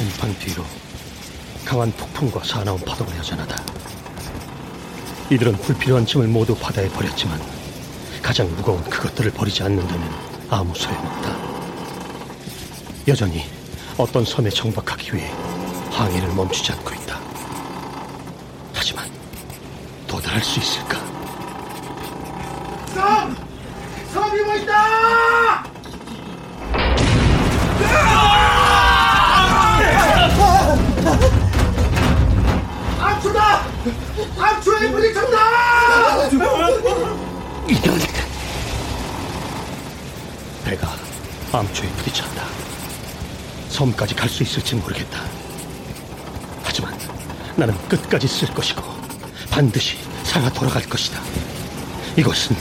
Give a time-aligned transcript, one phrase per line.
[0.00, 0.64] 선판 뒤로
[1.62, 3.62] 강한 폭풍과 사나운 파도가 여전하다.
[5.28, 7.38] 이들은 불필요한 짐을 모두 바다에 버렸지만
[8.22, 10.10] 가장 무거운 그것들을 버리지 않는다면
[10.48, 11.36] 아무 소용없다.
[13.08, 13.44] 여전히
[13.98, 15.30] 어떤 섬에 정박하기 위해
[15.90, 17.20] 항해를 멈추지 않고 있다.
[18.72, 19.06] 하지만
[20.06, 20.99] 도달할 수 있을까?
[34.80, 36.28] 암초에 부딪혔다!
[37.68, 37.98] 이런
[40.64, 40.96] 배가
[41.52, 42.46] 암초에 부딪혔다.
[43.68, 45.20] 섬까지 갈 수 있을지 모르겠다.
[46.62, 46.96] 하지만
[47.56, 48.82] 나는 끝까지 쓸 것이고
[49.50, 51.20] 반드시 살아 돌아갈 것이다.
[52.16, 52.56] 이것은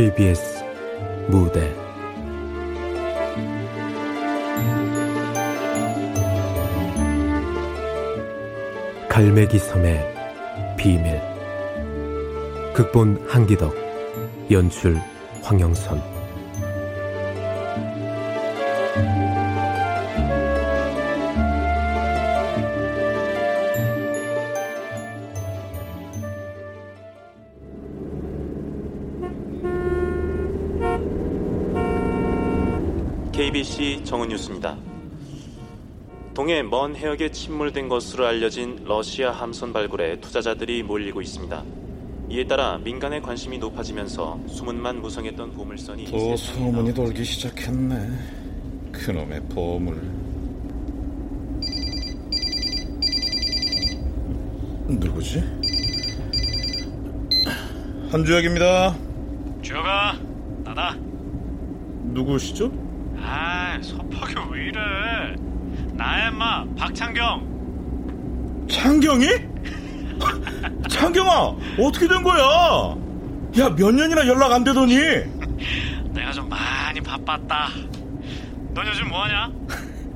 [0.00, 0.64] KBS
[1.28, 1.76] 무대.
[9.10, 10.14] 갈매기 섬의
[10.78, 11.20] 비밀.
[12.72, 13.74] 극본 한기덕
[14.50, 14.96] 연출
[15.42, 16.09] 황영선
[34.10, 34.76] 정은 뉴스입니다.
[36.34, 41.62] 동해 먼 해역에 침몰된 것으로 알려진 러시아 함선 발굴에 투자자들이 몰리고 있습니다.
[42.30, 48.08] 이에 따라 민간의 관심이 높아지면서 수문만 무성했던 보물선이 또 소문이 돌기 시작했네.
[48.90, 50.02] 그놈의 보물.
[54.88, 55.40] 누구지?
[58.10, 58.96] 한주혁입니다.
[59.62, 60.18] 주혁아
[60.64, 60.96] 나다
[62.12, 62.90] 누구시죠?
[63.22, 64.80] 아 섭하게 왜 이래
[66.00, 69.26] 나야 인마 박창경 창경이?
[70.88, 72.40] 창경아, 어떻게 된 거야?
[73.58, 74.94] 야, 몇 년이나 연락 안 되더니.
[76.14, 77.68] 내가 좀 많이 바빴다
[78.72, 79.50] 넌 요즘 뭐하냐?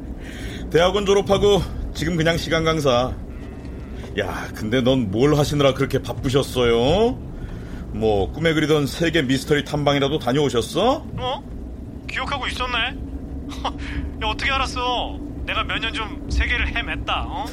[0.73, 1.61] 대학원 졸업하고
[1.93, 3.13] 지금 그냥 시간 강사.
[4.19, 7.19] 야, 근데 넌 뭘 하시느라 그렇게 바쁘셨어요?
[7.93, 11.05] 뭐 꿈에 그리던 세계 미스터리 탐방이라도 다녀오셨어?
[11.19, 11.45] 어?
[12.09, 12.79] 기억하고 있었네
[14.23, 17.45] 야 어떻게 알았어 내가 몇 년 좀 세계를 헤맸다 어?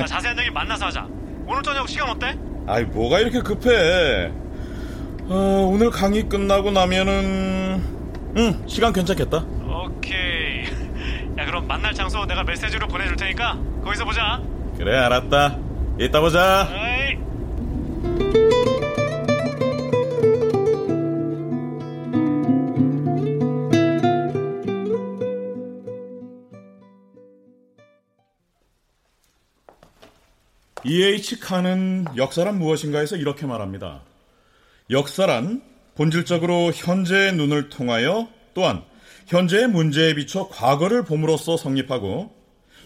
[0.00, 1.06] 야, 자세한 얘기 만나서 하자
[1.46, 2.36] 오늘 저녁 시간 어때?
[2.66, 4.30] 아이, 뭐가 이렇게 급해?
[5.30, 7.82] 어, 오늘 강의 끝나고 나면은
[8.36, 9.38] 응, 시간 괜찮겠다.
[9.38, 10.64] 오케이
[11.38, 14.40] 야 그럼 만날 장소 내가 메시지로 보내줄 테니까 거기서 보자
[14.76, 15.58] 그래, 알았다.
[15.98, 16.68] 이따 보자.
[30.90, 31.40] E.H.
[31.40, 34.00] 칸은 역사란 무엇인가에서 이렇게 말합니다.
[34.90, 35.62] 역사란
[35.94, 38.82] 본질적으로 현재의 눈을 통하여 또한
[39.26, 42.34] 현재의 문제에 비춰 과거를 봄으로써 성립하고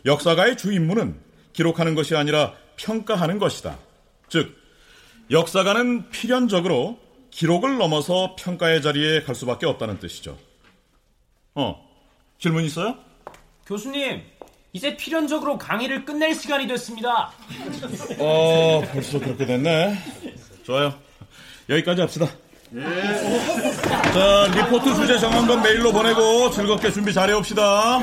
[0.05, 1.21] 역사가의 주 임무는
[1.53, 3.79] 기록하는 것이 아니라 평가하는 것이다.
[4.29, 4.57] 즉,
[5.31, 6.99] 역사가는 필연적으로
[7.31, 10.37] 기록을 넘어서 평가의 자리에 갈 수밖에 없다는 뜻이죠.
[11.55, 11.89] 어,
[12.41, 12.99] 질문 있어요?
[13.65, 14.23] 교수님,
[14.75, 17.31] 이제 필연적으로 강의를 끝낼 시간이 됐습니다.
[18.19, 19.99] 어, 벌써 그렇게 됐네.
[20.65, 20.95] 좋아요.
[21.69, 22.27] 여기까지 합시다.
[24.15, 27.99] 자, 리포트 주제 정한 건 메일로 보내고 즐겁게 준비 잘해 옵시다.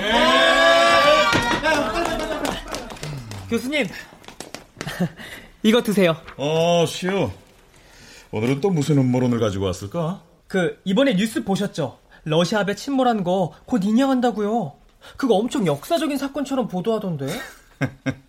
[3.50, 3.88] 교수님,
[5.64, 6.16] 이거 드세요.
[6.38, 7.32] 어, 시우.
[8.30, 10.22] 오늘은 또 무슨 음모론을 가지고 왔을까?
[10.46, 11.98] 그 이번에 뉴스 보셨죠?
[12.26, 14.74] 러시아 배 침몰한 거 곧 인양한다고요.
[15.18, 17.28] 그거 엄청 역사적인 사건처럼 보도하던데.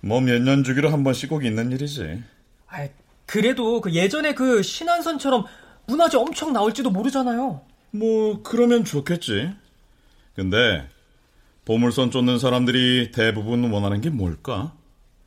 [0.00, 2.22] 뭐 몇 년 주기로 한 번씩 꼭 있는 일이지.
[2.68, 2.88] 아,
[3.26, 5.44] 그래도 그 예전에 그 신한선처럼
[5.86, 7.62] 문화재 엄청 나올지도 모르잖아요.
[7.90, 9.52] 뭐 그러면 좋겠지.
[10.34, 10.88] 근데
[11.64, 14.72] 보물선 쫓는 사람들이 대부분 원하는 게 뭘까?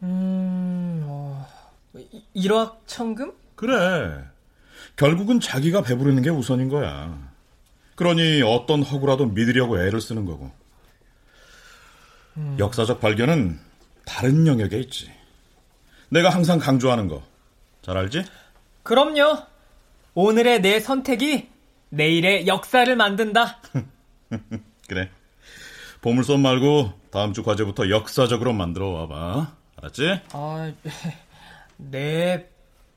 [0.03, 1.47] 음, 어,
[1.95, 3.33] 이- 일확천금?
[3.55, 4.23] 그래.
[4.95, 7.30] 결국은 자기가 배부르는 게 우선인 거야.
[8.01, 10.49] 그러니 어떤 허구라도 믿으려고 애를 쓰는 거고.
[12.57, 13.59] 역사적 발견은
[14.05, 15.11] 다른 영역에 있지.
[16.09, 17.21] 내가 항상 강조하는 거.
[17.83, 18.23] 잘 알지?
[18.81, 19.43] 그럼요.
[20.15, 21.47] 오늘의 내 선택이
[21.89, 23.59] 내일의 역사를 만든다.
[24.89, 25.11] 그래.
[26.01, 29.55] 보물선 말고 다음 주 과제부터 역사적으로 만들어 와봐.
[29.75, 30.21] 알았지?
[30.31, 30.73] 아,
[31.77, 32.49] 네,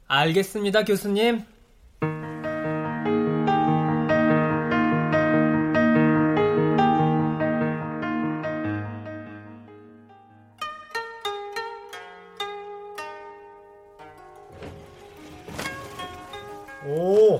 [0.08, 1.44] 알겠습니다, 교수님.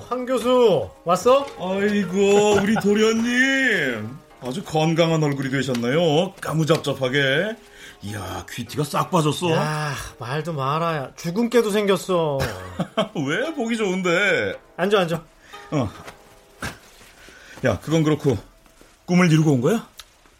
[0.05, 1.45] 오, 한 교수 왔어?
[1.59, 4.17] 아이고, 우리 도련님.
[4.41, 6.33] 아주 건강한 얼굴이 되셨나요?
[6.41, 7.55] 까무잡잡하게.
[8.03, 9.51] 이야, 귀티가 싹 빠졌어.
[9.51, 11.11] 야, 말도 말아야.
[11.15, 12.37] 죽은 깨도 생겼어.
[13.27, 14.59] 왜 보기 좋은데?
[14.77, 15.23] 앉아, 앉아.
[15.71, 15.89] 어.
[17.65, 18.37] 야, 그건 그렇고
[19.05, 19.87] 꿈을 이루고 온 거야?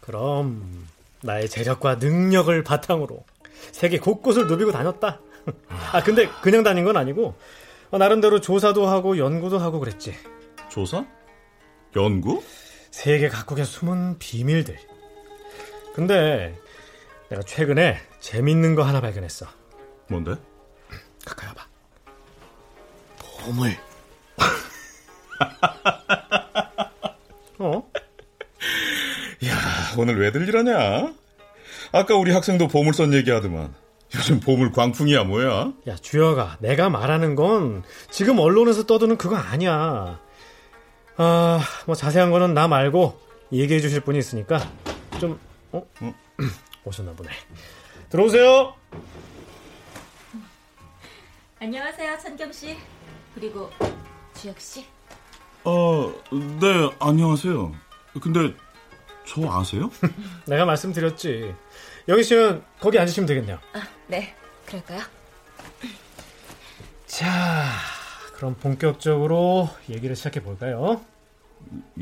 [0.00, 0.86] 그럼
[1.22, 3.24] 나의 재력과 능력을 바탕으로
[3.72, 5.18] 세계 곳곳을 누비고 다녔다.
[5.92, 7.34] 아, 근데 그냥 다닌 건 아니고 어,
[7.92, 10.14] 나름대로 조사도 하고 연구도 하고 그랬지.
[10.68, 11.04] 조사?
[11.94, 12.42] 연구?
[12.90, 14.76] 세계 각국의 숨은 비밀들.
[15.94, 16.54] 근데
[17.28, 19.46] 내가 최근에 재밌는 거 하나 발견했어.
[20.08, 20.34] 뭔데?
[21.24, 21.66] 가까이 와봐.
[23.44, 23.76] 보물.
[27.58, 27.90] 어?
[29.46, 29.56] 야,
[29.98, 31.12] 오늘 왜들 이러냐?
[31.92, 33.74] 아까 우리 학생도 보물선 얘기하더만.
[34.16, 35.72] 요즘 보물 광풍이야 뭐야?
[35.88, 40.18] 야, 주혁아, 내가 말하는 건 지금 언론에서 떠드는 그거 아니야.
[41.18, 43.20] 아, 뭐 자세한 거는 나 말고
[43.52, 44.60] 얘기해 주실 분이 있으니까
[45.20, 45.38] 좀
[45.72, 45.82] 어?
[46.84, 47.30] 오셨나 보네.
[48.08, 48.74] 들어오세요.
[51.58, 52.76] 안녕하세요, 천경 씨.
[53.34, 53.70] 그리고
[54.34, 54.86] 주혁 씨.
[55.64, 56.12] 어,
[56.60, 57.72] 네, 안녕하세요.
[58.22, 58.54] 근데
[59.26, 59.90] 저 아세요?
[60.46, 61.54] 내가 말씀드렸지.
[62.08, 63.58] 영희 씨는 거기 앉으시면 되겠네요.
[63.72, 64.34] 아, 네.
[64.66, 65.00] 그럴까요?
[67.06, 67.64] 자,
[68.34, 71.00] 그럼 본격적으로 얘기를 시작해 볼까요?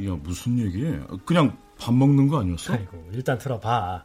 [0.04, 0.82] 야, 무슨 얘기?
[1.24, 2.74] 그냥 밥 먹는 거 아니었어?
[2.74, 4.02] 아이고, 일단 들어봐.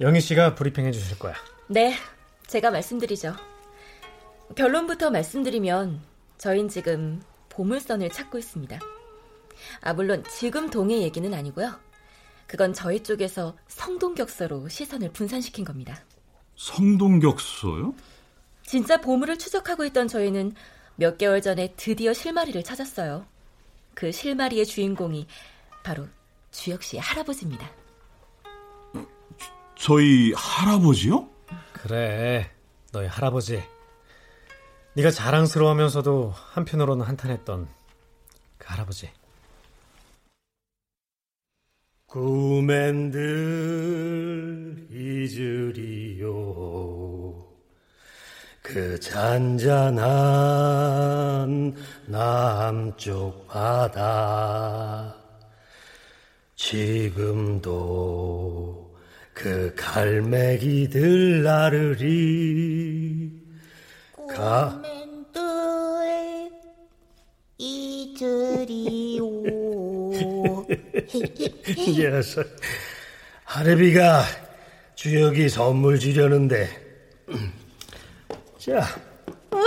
[0.00, 1.34] 영희 씨가 브리핑 해 주실 거야.
[1.68, 1.94] 네.
[2.46, 3.34] 제가 말씀드리죠.
[4.56, 6.00] 결론부터 말씀드리면
[6.36, 8.78] 저흰 지금 보물선을 찾고 있습니다.
[9.82, 11.78] 아, 물론 지금 동해 얘기는 아니고요.
[12.50, 16.02] 그건 저희 쪽에서 성동격서로 시선을 분산시킨 겁니다.
[16.56, 17.94] 성동격서요?
[18.64, 20.54] 진짜 보물을 추적하고 있던 저희는
[20.96, 23.24] 몇 개월 전에 드디어 실마리를 찾았어요.
[23.94, 25.28] 그 실마리의 주인공이
[25.84, 26.08] 바로
[26.50, 27.70] 주혁 씨의 할아버지입니다.
[29.76, 31.28] 저희 할아버지요?
[31.72, 32.50] 그래,
[32.90, 33.62] 너희 할아버지.
[34.94, 37.68] 네가 자랑스러워하면서도 한편으로는 한탄했던
[38.58, 39.08] 그 할아버지.
[42.10, 43.20] 꿈엔들
[44.90, 46.26] 잊으리요.
[48.60, 50.02] 그 잔잔한
[52.06, 55.14] 남쪽 바다.
[56.56, 57.70] 지금도
[59.32, 63.30] 그 갈매기들 나르리
[64.28, 66.50] 가 꿈엔들
[67.56, 69.30] 잊으리오.
[70.68, 70.79] 이
[71.96, 72.46] 녀석
[73.44, 74.24] 하레비가
[74.94, 76.68] 주혁이 선물 주려는데
[78.58, 78.86] 자
[79.50, 79.62] 우와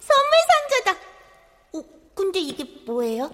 [0.00, 1.00] 선물 상자다
[1.74, 1.84] 어,
[2.14, 3.30] 근데 이게 뭐예요?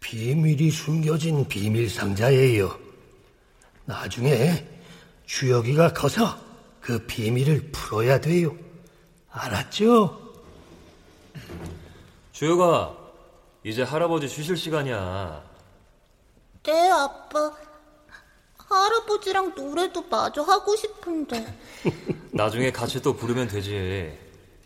[0.00, 2.78] 비밀이 숨겨진 비밀 상자예요.
[3.84, 4.64] 나중에
[5.26, 6.38] 주혁이가 커서
[6.80, 8.54] 그 비밀을 풀어야 돼요.
[9.30, 10.20] 알았죠?
[12.32, 12.94] 주혁아,
[13.64, 15.42] 이제 할아버지 쉬실 시간이야.
[16.64, 17.50] 네 아빠
[18.58, 21.58] 할아버지랑 노래도 마저 하고 싶은데
[22.32, 24.18] 나중에 같이 또 부르면 되지.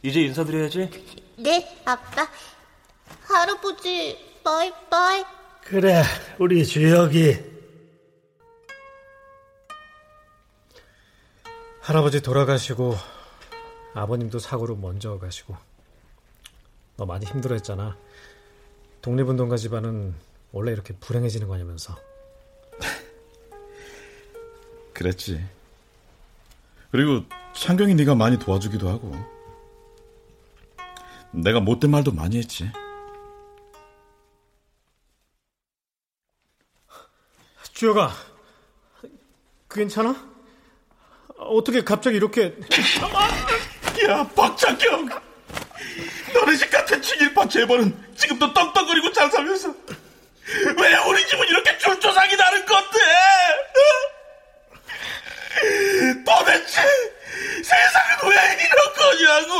[0.03, 0.91] 이제 인사드려야지.
[1.39, 2.29] 네 아빠
[3.23, 5.25] 할아버지 바이바이
[5.63, 6.03] 그래,
[6.39, 7.37] 우리 주혁이
[11.81, 12.97] 할아버지 돌아가시고
[13.95, 15.57] 아버님도 사고로 먼저 가시고
[16.97, 17.97] 너 많이 힘들어했잖아.
[19.09, 20.15] 독립운동가 집안은
[20.53, 21.97] 원래 이렇게 불행해지는 거냐면서.
[24.93, 25.43] 그랬지.
[26.91, 27.25] 그리고
[27.55, 29.15] 창경이 네가 많이 도와주기도 하고.
[31.31, 32.71] 내가 못된 말도 많이 했지.
[37.73, 38.13] 주혁아,
[39.71, 40.29] 괜찮아?
[41.39, 42.55] 어떻게 갑자기 이렇게
[44.07, 44.98] 야, 박창경!
[46.33, 49.75] 너네 집 같은 친일파 재벌은 지금도 떡떡거리고 잘 살면서
[50.77, 52.99] 왜 우리 집은 이렇게 줄조상이 나는 건데?
[53.75, 53.81] 어?
[56.25, 56.83] 도대체
[57.63, 59.53] 세상은 왜 이런 거냐고!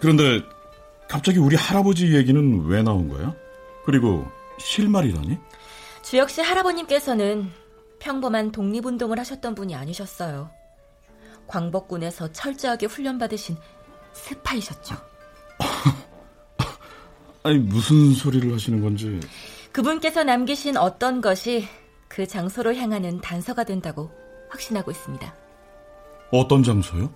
[0.00, 0.42] 그런데
[1.08, 3.34] 갑자기 우리 할아버지 얘기는 왜 나온 거야?
[3.84, 4.26] 그리고
[4.58, 5.38] 실말이라니?
[6.02, 7.50] 주혁 씨 할아버님께서는
[7.98, 10.50] 평범한 독립운동을 하셨던 분이 아니셨어요.
[11.46, 13.56] 광복군에서 철저하게 훈련받으신
[14.12, 14.96] 스파이셨죠.
[17.42, 19.20] 아니 무슨 소리를 하시는 건지
[19.72, 21.68] 그분께서 남기신 어떤 것이
[22.08, 24.10] 그 장소로 향하는 단서가 된다고
[24.48, 25.34] 확신하고 있습니다.
[26.32, 27.12] 어떤 장소요?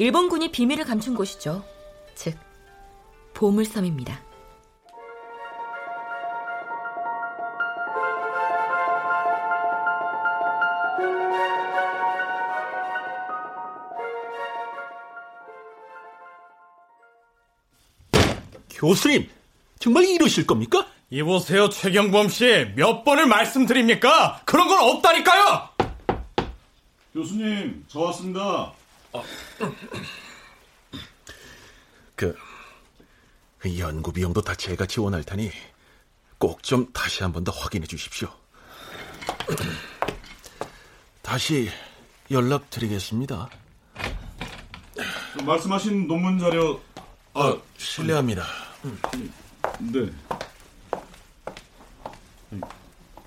[0.00, 1.62] 일본군이 비밀을 감춘 곳이죠.
[2.14, 2.34] 즉,
[3.34, 4.18] 보물섬입니다.
[18.70, 19.28] 교수님,
[19.78, 20.86] 정말 이러실 겁니까?
[21.10, 22.72] 이보세요, 최경범 씨.
[22.74, 24.40] 몇 번을 말씀드립니까?
[24.46, 25.68] 그런 건 없다니까요!
[27.12, 28.79] 교수님, 저 왔습니다.
[32.16, 32.36] 그,
[33.58, 35.50] 그 연구 비용도 다 제가 지원할 테니
[36.38, 38.28] 꼭 좀 다시 한 번 더 확인해 주십시오.
[41.22, 41.70] 다시
[42.30, 43.48] 연락드리겠습니다.
[45.44, 46.80] 말씀하신 논문 자료
[47.34, 48.44] 아, 실례합니다.
[49.78, 50.10] 네.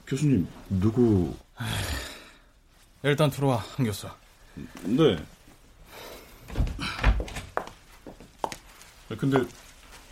[0.08, 1.36] 교수님, 누구?
[3.04, 4.08] 일단 들어와, 한 교수.
[4.84, 5.18] 네.
[9.08, 9.40] 근데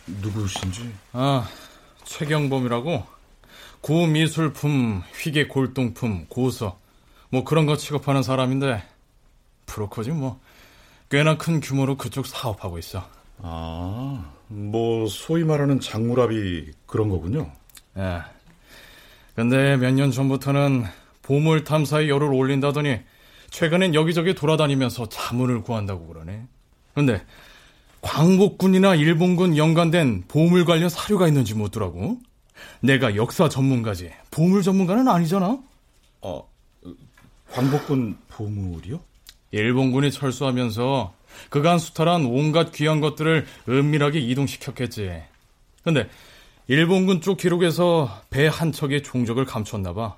[0.06, 0.92] 누구신지?
[1.12, 1.48] 아,
[2.04, 3.04] 최경범이라고
[3.80, 6.78] 구미술품, 휘게 골동품, 고서
[7.30, 8.82] 뭐 그런 거 취급하는 사람인데
[9.66, 10.40] 브로커지 뭐
[11.10, 13.06] 꽤나 큰 규모로 그쪽 사업하고 있어.
[13.38, 17.50] 아, 뭐 소위 말하는 장물합이 그런 거군요.
[17.98, 18.22] 예.
[19.34, 20.84] 근데 몇 년 전부터는
[21.22, 23.00] 보물 탐사에 열을 올린다더니
[23.50, 26.46] 최근엔 여기저기 돌아다니면서 자문을 구한다고 그러네.
[26.94, 27.24] 근데
[28.02, 32.18] 광복군이나 일본군 연관된 보물 관련 사료가 있는지 묻더라고.
[32.80, 35.58] 내가 역사 전문가지 보물 전문가는 아니잖아.
[36.20, 36.48] 어,
[37.52, 39.00] 광복군 보물이요?
[39.52, 41.14] 일본군이 철수하면서
[41.48, 45.22] 그간 수탈한 온갖 귀한 것들을 은밀하게 이동시켰겠지.
[45.84, 46.08] 근데
[46.68, 50.16] 일본군 쪽 기록에서 배 한 척의 종적을 감췄나 봐.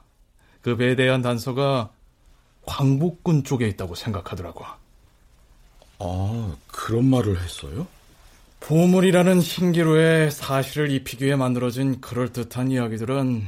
[0.61, 1.91] 그 배에 대한 단서가
[2.67, 4.65] 광복군 쪽에 있다고 생각하더라고.
[5.99, 7.87] 아, 그런 말을 했어요?
[8.61, 13.47] 보물이라는 신기루에 사실을 입히기 위해 만들어진 그럴듯한 이야기들은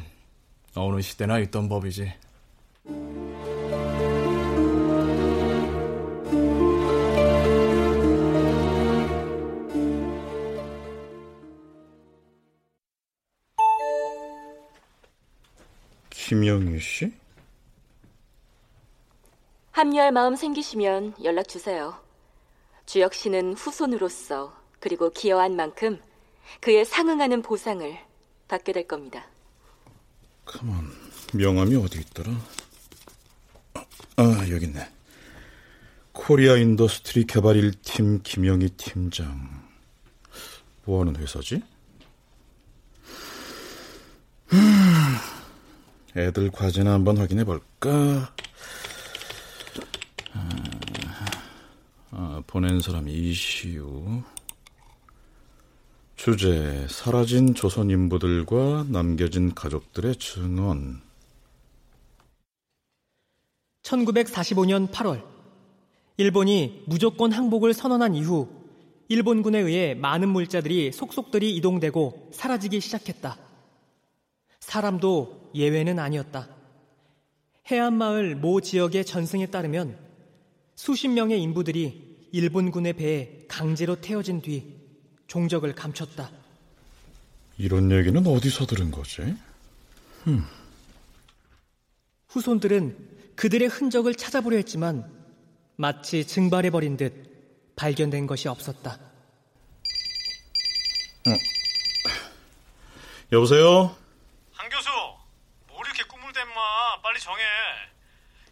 [0.74, 2.12] 어느 시대나 있던 법이지.
[16.10, 17.12] 김영희 씨?
[19.70, 22.05] 합류할 마음 생기시면 연락 주세요.
[22.86, 26.00] 주혁 씨는 후손으로서 그리고 기여한 만큼
[26.60, 27.98] 그에 상응하는 보상을
[28.48, 29.26] 받게 될 겁니다.
[30.44, 30.88] 가만,
[31.34, 32.30] 명함이 어디 있더라?
[34.16, 34.88] 아, 여기 있네.
[36.12, 39.66] Korea Industry 개발 1팀 김영희 팀장.
[40.84, 41.60] 뭐 하는 회사지?
[44.52, 45.16] 음,
[46.16, 48.32] 애들 과제나 한번 확인해 볼까?
[52.18, 54.22] 아, 보낸 사람 이시우.
[56.16, 61.02] 주제, 사라진 조선 인부들과 남겨진 가족들의 증언.
[63.82, 65.22] 1945년 8월,
[66.16, 68.48] 일본이 무조건 항복을 선언한 이후
[69.08, 73.36] 일본군에 의해 많은 물자들이 속속들이 이동되고 사라지기 시작했다.
[74.60, 76.48] 사람도 예외는 아니었다.
[77.70, 79.98] 해안마을 모 지역의 전승에 따르면
[80.76, 82.05] 수십 명의 인부들이
[82.36, 84.76] 일본군의 배에 강제로 태워진 뒤
[85.26, 86.30] 종적을 감췄다.
[87.56, 89.34] 이런 얘기는 어디서 들은 거지?
[90.24, 90.44] 흠.
[92.28, 95.10] 후손들은 그들의 흔적을 찾아보려 했지만
[95.76, 98.92] 마치 증발해버린 듯 발견된 것이 없었다.
[101.28, 101.30] 어.
[103.32, 103.96] 여보세요?
[104.52, 104.90] 한 교수,
[105.68, 107.42] 뭘 이렇게 꿈을 댄마 빨리 정해.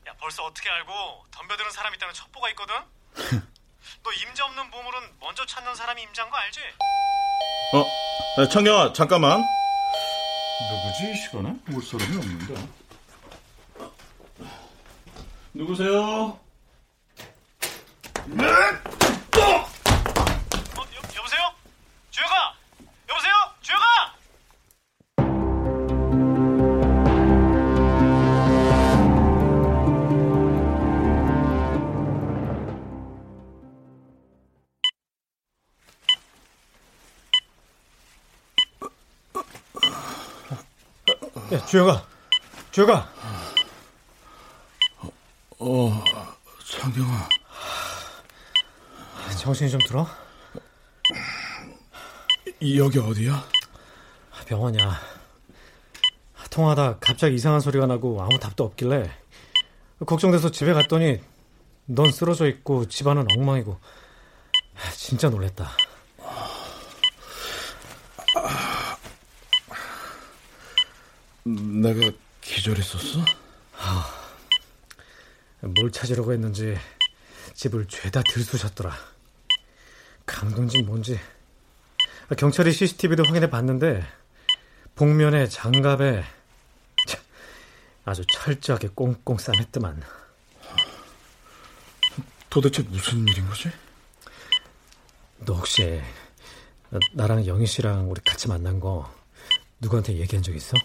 [0.09, 0.93] 야 벌써 어떻게 알고
[1.31, 2.75] 덤벼드는 사람 있다는 첩보가 있거든.
[4.05, 6.61] 너 임자 없는 보물은 먼저 찾는 사람이 임자인 거 알지?
[7.73, 9.43] 어, 청경아, 잠깐만.
[10.71, 11.55] 누구지, 이 시간에?
[11.73, 12.69] 올 사람이 없는데.
[15.55, 16.39] 누구세요?
[41.55, 42.05] 야, 주혁아.
[42.73, 43.09] 주혁아.
[45.61, 46.05] 어,
[46.67, 47.29] 창경아.
[49.39, 50.05] 정신이 좀 들어?
[52.77, 53.45] 여기 어디야?
[54.47, 55.01] 병원이야.
[56.51, 59.11] 통화하다 갑자기 이상한 소리가 나고 아무 답도 없길래
[60.07, 61.21] 걱정돼서 집에 갔더니
[61.87, 63.79] 넌 쓰러져 있고 집안은 엉망이고
[64.97, 65.71] 진짜 놀랬다.
[71.45, 72.11] 내가
[72.41, 73.25] 기절했었어?
[75.61, 76.77] 뭘 찾으려고 했는지
[77.55, 78.93] 집을 죄다 들쑤셨더라.
[80.27, 81.21] 강도인지 뭔지.
[82.39, 84.05] 경찰이 CCTV도 확인해 봤는데
[84.95, 86.25] 복면에 장갑에
[87.09, 87.21] 참,
[88.05, 90.03] 아주 철저하게 꽁꽁 싸맸더만.
[92.49, 93.71] 도대체 무슨 일인 거지?
[95.39, 96.01] 너 혹시
[97.13, 99.13] 나랑 영희 씨랑 우리 같이 만난 거
[99.81, 100.77] 누구한테 얘기한 적 있어?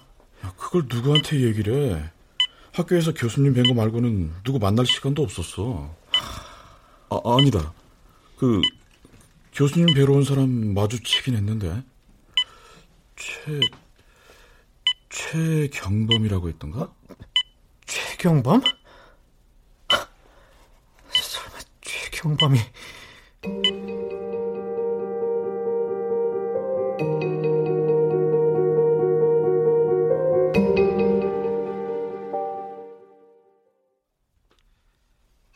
[0.50, 2.12] 야, 그걸 누구한테 얘기를 해?
[2.74, 5.96] 학교에서 교수님 뵌 거 말고는 누구 만날 시간도 없었어.
[7.10, 7.74] 아, 아니다.
[8.38, 8.62] 그
[9.54, 11.84] 교수님 뵈러 온 사람 마주치긴 했는데
[13.16, 13.60] 최
[15.10, 16.92] 최경범이라고 했던가?
[17.86, 18.62] 최경범?
[21.12, 22.60] 설마 최경범이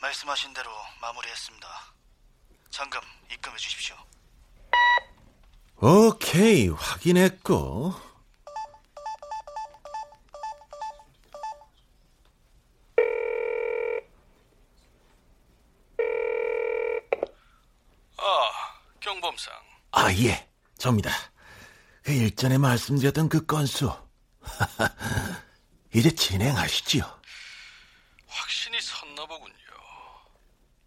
[0.04, 1.68] 말씀하신 대로 마무리했습니다.
[2.72, 3.00] 잔금
[3.32, 3.96] 입금해 주십시오.
[5.78, 7.94] 오케이, 확인했고.
[18.18, 18.52] 아,
[19.00, 19.54] 경범상.
[19.92, 21.12] 아, 예, 접니다.
[22.02, 23.90] 그 일전에 말씀드렸던 그 건수.
[25.96, 27.22] 이제 진행하시지요.
[28.28, 29.64] 확신이 섰나 보군요.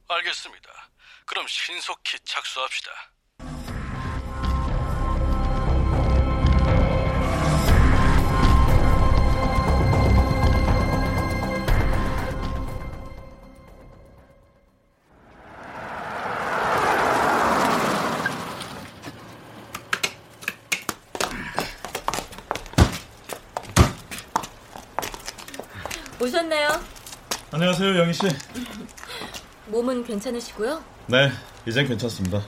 [0.08, 0.70] 알겠습니다.
[1.24, 1.46] 그럼
[1.76, 2.90] 신속히 착수합시다.
[26.22, 26.68] 오셨네요.
[27.52, 28.22] 안녕하세요, 영희 씨.
[29.66, 30.82] 몸은 괜찮으시고요?
[31.08, 31.30] 네,
[31.66, 32.42] 이젠 괜찮습니다.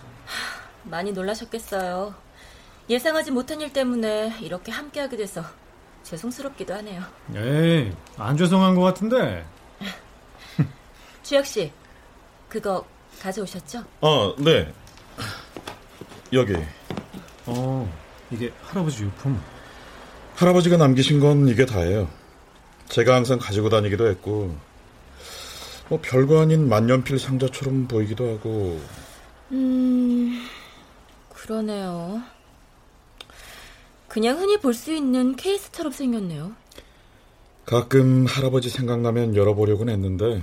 [0.84, 2.14] 많이 놀라셨겠어요.
[2.88, 5.44] 예상하지 못한 일 때문에 이렇게 함께하게 돼서
[6.04, 7.02] 죄송스럽기도 하네요.
[7.34, 9.44] 에이, 안 죄송한 것 같은데.
[11.22, 11.72] 주혁 씨,
[12.48, 12.86] 그거
[13.20, 13.84] 가져오셨죠?
[14.00, 14.72] 아, 네.
[16.32, 16.54] 여기.
[17.46, 17.92] 어,
[18.30, 19.40] 이게 할아버지 유품.
[20.36, 22.08] 할아버지가 남기신 건 이게 다예요.
[22.88, 24.56] 제가 항상 가지고 다니기도 했고,
[25.88, 28.80] 뭐 별거 아닌 만년필 상자처럼 보이기도 하고.
[29.52, 30.46] 음,
[31.30, 32.22] 그러네요.
[34.08, 36.52] 그냥 흔히 볼 수 있는 케이스처럼 생겼네요.
[37.64, 40.42] 가끔 할아버지 생각나면 열어보려고는 했는데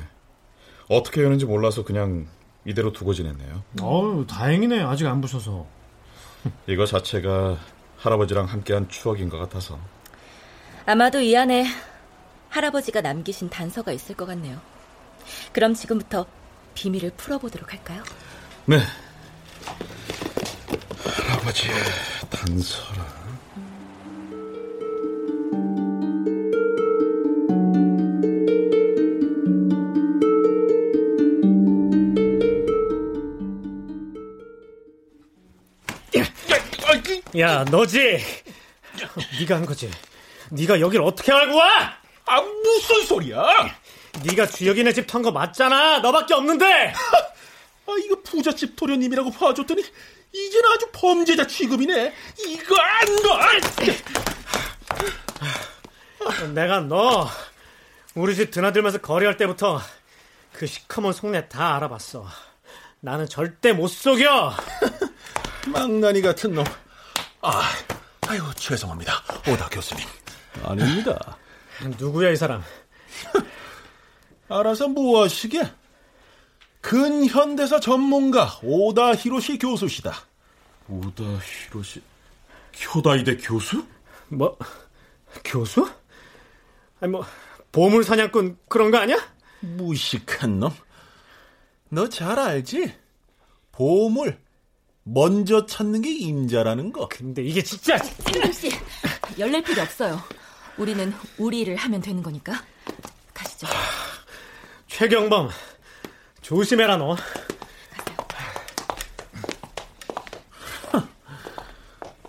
[0.90, 2.28] 어떻게 여는지 몰라서 그냥
[2.66, 3.64] 이대로 두고 지냈네요.
[3.82, 4.82] 어우, 다행이네.
[4.84, 5.66] 아직 안 부셔서.
[6.68, 7.58] 이거 자체가
[7.98, 9.80] 할아버지랑 함께한 추억인 것 같아서.
[10.86, 11.66] 아마도 이 안에
[12.50, 14.60] 할아버지가 남기신 단서가 있을 것 같네요.
[15.52, 16.28] 그럼 지금부터
[16.76, 18.04] 비밀을 풀어보도록 할까요?
[18.68, 18.80] 네.
[21.06, 21.74] 할아버지의
[22.32, 23.06] 단서라.
[37.38, 38.18] 야, 너지?
[39.40, 39.92] 네가 한 거지?
[40.52, 41.94] 네가 여길 어떻게 알고 와?
[42.26, 43.44] 아, 무슨 소리야?
[44.24, 46.00] 네가 주혁이네 집턴거 맞잖아.
[46.00, 46.94] 너밖에 없는데.
[47.88, 49.84] 아, 이거 부잣집 도련님이라고 봐줬더니
[50.32, 52.14] 이제는 아주 범죄자 취급이네.
[52.48, 53.40] 이거 안 거.
[56.54, 57.30] 내가 너
[58.16, 59.80] 우리 집 드나들면서 거래할 때부터
[60.54, 62.28] 그 시커먼 속내 다 알아봤어.
[63.00, 64.56] 나는 절대 못 속여.
[65.68, 66.66] 망나니 같은 놈.
[67.42, 67.62] 아,
[68.28, 70.06] 아유 죄송합니다, 오다 교수님.
[70.64, 71.38] 아닙니다.
[72.00, 72.64] 누구야 이 사람?
[74.50, 75.62] 알아서 무엇이게?
[76.86, 80.14] 근현대사 전문가 오다 히로시 교수시다.
[80.88, 81.24] 오다
[81.68, 82.00] 히로시
[82.94, 83.84] 효다이대 교수?
[84.28, 84.56] 뭐
[85.44, 85.90] 교수?
[87.00, 87.26] 아니 뭐
[87.72, 89.18] 보물 사냥꾼 그런 거 아니야?
[89.62, 90.72] 무식한 놈.
[91.90, 92.94] 너 잘 알지?
[93.72, 94.38] 보물
[95.02, 97.08] 먼저 찾는 게 임자라는 거.
[97.10, 98.70] 근데 이게 진짜 세경 씨,
[99.40, 100.22] 열낼 필요 없어요.
[100.78, 102.64] 우리는 우리 일을 하면 되는 거니까.
[103.34, 103.66] 가시죠.
[104.88, 105.50] 최경범,
[106.46, 107.18] 조심해라 너.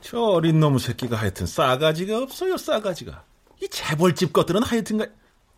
[0.01, 3.23] 저 어린 놈 새끼가 하여튼 싸가지가 없어요, 싸가지가.
[3.63, 5.07] 이 재벌집 것들은 하여튼가,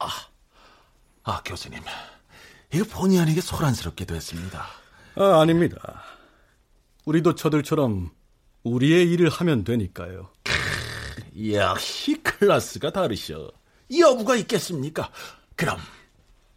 [0.01, 0.09] 아,
[1.23, 1.81] 아, 교수님.
[2.75, 4.67] 이거 본의 아니게 소란스럽게 됐습니다.
[5.15, 6.03] 아, 아닙니다.
[7.05, 8.11] 우리도 저들처럼
[8.65, 10.33] 우리의 일을 하면 되니까요.
[11.53, 13.53] 역시 클래스가 다르셔.
[13.97, 15.13] 여부가 있겠습니까?
[15.55, 15.79] 그럼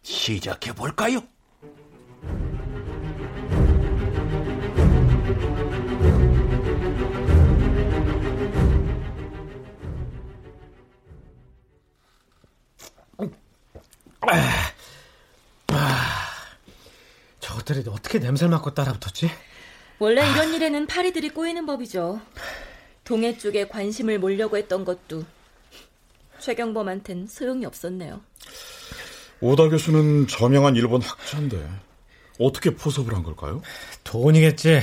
[0.02, 1.22] 시작해 볼까요?
[17.40, 19.30] 저것들이 어떻게 냄새를 맡고 따라붙었지?
[19.98, 22.20] 원래 이런 일에는 파리들이 꼬이는 법이죠.
[23.04, 25.24] 동해 쪽에 관심을 몰려고 했던 것도
[26.38, 28.20] 최경범한텐 소용이 없었네요.
[29.40, 31.68] 오다 교수는 저명한 일본 학자인데
[32.38, 33.62] 어떻게 포섭을 한 걸까요?
[34.04, 34.80] 돈이겠지.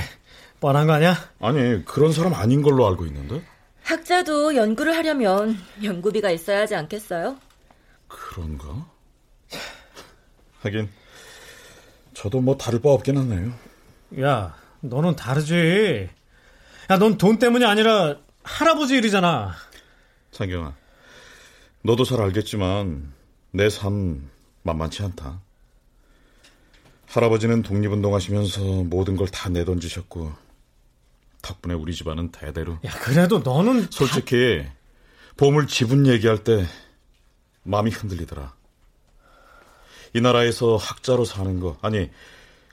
[0.60, 1.16] 뻔한 거 아니야?
[1.40, 3.42] 아니 그런 사람 아닌 걸로 알고 있는데
[3.82, 7.38] 학자도 연구를 하려면 연구비가 있어야 하지 않겠어요?
[8.08, 8.86] 그런가?
[10.60, 10.90] 하긴
[12.14, 13.52] 저도 뭐 다를 바 없긴 하네요.
[14.20, 16.10] 야, 너는 다르지.
[16.90, 19.54] 야, 넌 돈 때문이 아니라 할아버지 일이잖아.
[20.32, 20.74] 장경아,
[21.82, 23.12] 너도 잘 알겠지만
[23.52, 24.28] 내 삶
[24.62, 25.40] 만만치 않다.
[27.10, 30.32] 할아버지는 독립운동하시면서 모든 걸 다 내던지셨고
[31.42, 32.78] 덕분에 우리 집안은 대대로.
[32.84, 34.74] 야, 그래도 너는 솔직히 다...
[35.36, 36.66] 보물 지분 얘기할 때
[37.62, 38.54] 마음이 흔들리더라.
[40.14, 42.10] 이 나라에서 학자로 사는 거, 아니,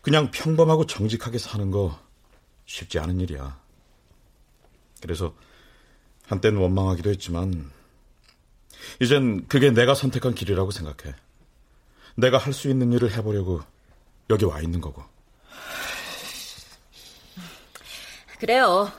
[0.02, 1.98] 그냥 평범하고 정직하게 사는 거
[2.66, 3.60] 쉽지 않은 일이야.
[5.02, 5.34] 그래서
[6.26, 7.72] 한때는 원망하기도 했지만,
[9.00, 11.16] 이젠 그게 내가 선택한 길이라고 생각해.
[12.16, 13.62] 내가 할 수 있는 일을 해보려고
[14.30, 15.04] 여기 와 있는 거고.
[18.40, 18.92] 그래요.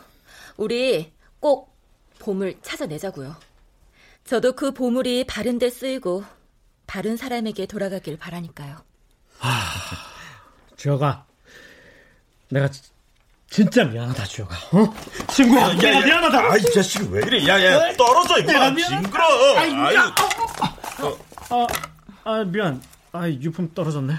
[0.56, 1.76] 우리 꼭
[2.18, 3.36] 보물 찾아내자고요.
[4.24, 6.24] 저도 그 보물이 바른 데 쓰이고
[6.86, 8.76] 바른 사람에게 돌아가길 바라니까요.
[9.40, 9.72] 아,
[10.76, 11.24] 주혁아,
[12.50, 12.68] 내가
[13.48, 14.54] 진짜 미안하다, 주혁아.
[14.72, 14.94] 어?
[15.32, 16.38] 친구야, 야, 내가 야, 미안하다.
[16.52, 17.46] 아 이 자식 왜 이래?
[17.46, 18.70] 야 야 떨어져 내가 임마.
[18.72, 19.02] 미안하다.
[19.02, 19.58] 징그러.
[19.58, 19.94] 아이.
[19.94, 20.14] 야,
[21.00, 21.18] 어,
[21.50, 21.66] 아,
[22.24, 22.82] 아, 미안.
[23.12, 24.14] 아, 유품 떨어졌네.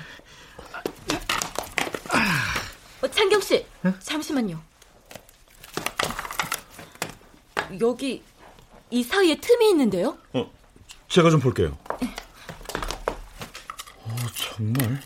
[3.02, 3.66] 어, 창경 씨,
[4.02, 4.62] 잠시만요.
[7.80, 8.24] 여기
[8.90, 10.18] 이 사이에 틈이 있는데요?
[10.34, 10.52] 어,
[11.08, 11.78] 제가 좀 볼게요.
[14.04, 15.02] 어, 정말?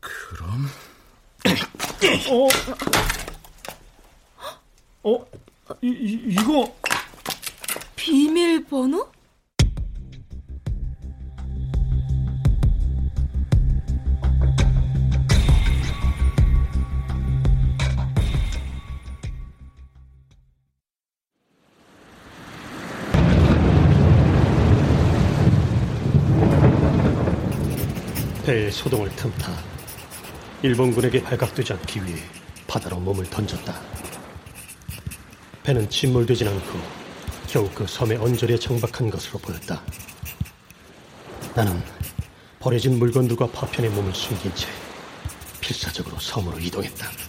[0.00, 0.68] 그럼
[2.30, 2.48] 어,
[5.04, 5.26] 어,
[5.80, 6.74] 이, 이, 이거
[7.96, 9.10] 비밀번호?
[28.78, 29.52] 소동을 틈타
[30.62, 32.22] 일본군에게 발각되지 않기 위해
[32.68, 33.74] 바다로 몸을 던졌다.
[35.64, 36.78] 배는 침몰되진 않고
[37.48, 39.82] 겨우 그 섬의 언저리에 정박한 것으로 보였다.
[41.56, 41.82] 나는
[42.60, 44.68] 버려진 물건들과 파편에 몸을 숨긴 채
[45.60, 47.27] 필사적으로 섬으로 이동했다.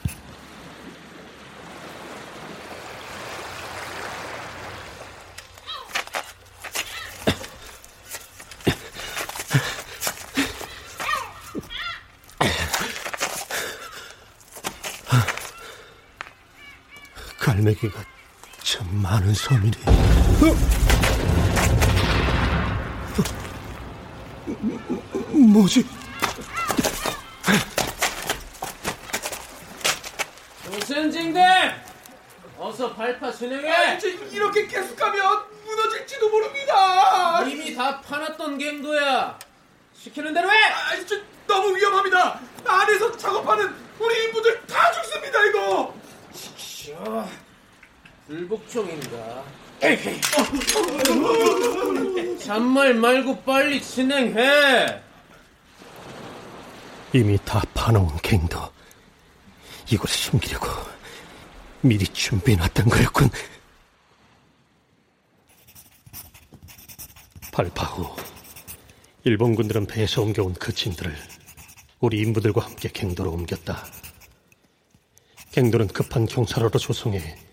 [17.79, 18.03] 갈매기가
[18.61, 19.77] 참 많은 섬이네.
[19.87, 20.55] 어?
[25.33, 25.85] 뭐지?
[30.63, 31.41] 조선징대!
[32.57, 33.71] 어서 발파 진행해!
[33.71, 37.41] 아, 이제 이렇게 계속하면 무너질지도 모릅니다.
[37.43, 39.39] 이미 다 파놨던 갱도야.
[39.93, 40.55] 시키는 대로 해!
[40.55, 41.15] 아, 저,
[41.47, 42.39] 너무 위험합니다.
[42.65, 45.95] 안에서 작업하는 우리 인부들 다 죽습니다, 이거.
[46.33, 47.27] 시켜.
[48.29, 49.43] 불복종인가?
[52.39, 55.01] 잔말 말고 빨리 진행해!
[57.11, 58.71] 이미 다 파놓은 갱도
[59.91, 60.67] 이걸 숨기려고
[61.81, 63.31] 미리 준비해놨던 거였군.
[67.51, 68.15] 발파 후
[69.23, 71.11] 일본군들은 배에서 옮겨온 그 짐들을
[71.99, 73.87] 우리 인부들과 함께 갱도로 옮겼다.
[75.51, 77.48] 갱도는 급한 경사로로 조성해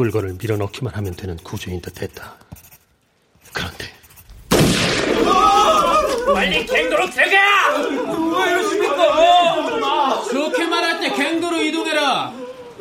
[0.00, 2.34] 물건을 밀어넣기만 하면 되는 구조인 듯 했다.
[3.52, 3.84] 그런데
[6.32, 7.76] 빨리 갱도로 들어가!
[7.76, 10.22] 왜 이러십니까?
[10.30, 12.32] 좋게 말할 때 갱도로 이동해라.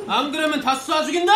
[0.08, 1.34] 안 그러면 다 쏴 죽인다!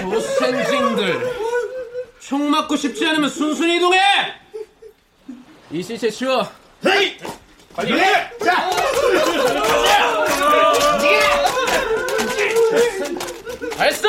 [0.00, 1.34] 조센징들.
[2.20, 3.98] 총 맞고 싶지 않으면 순순히 이동해!
[5.70, 6.48] 이 시체 치워.
[6.86, 7.16] 헤이!
[7.74, 8.30] 빨리 해!
[8.44, 8.70] 자!
[13.76, 14.08] 발사!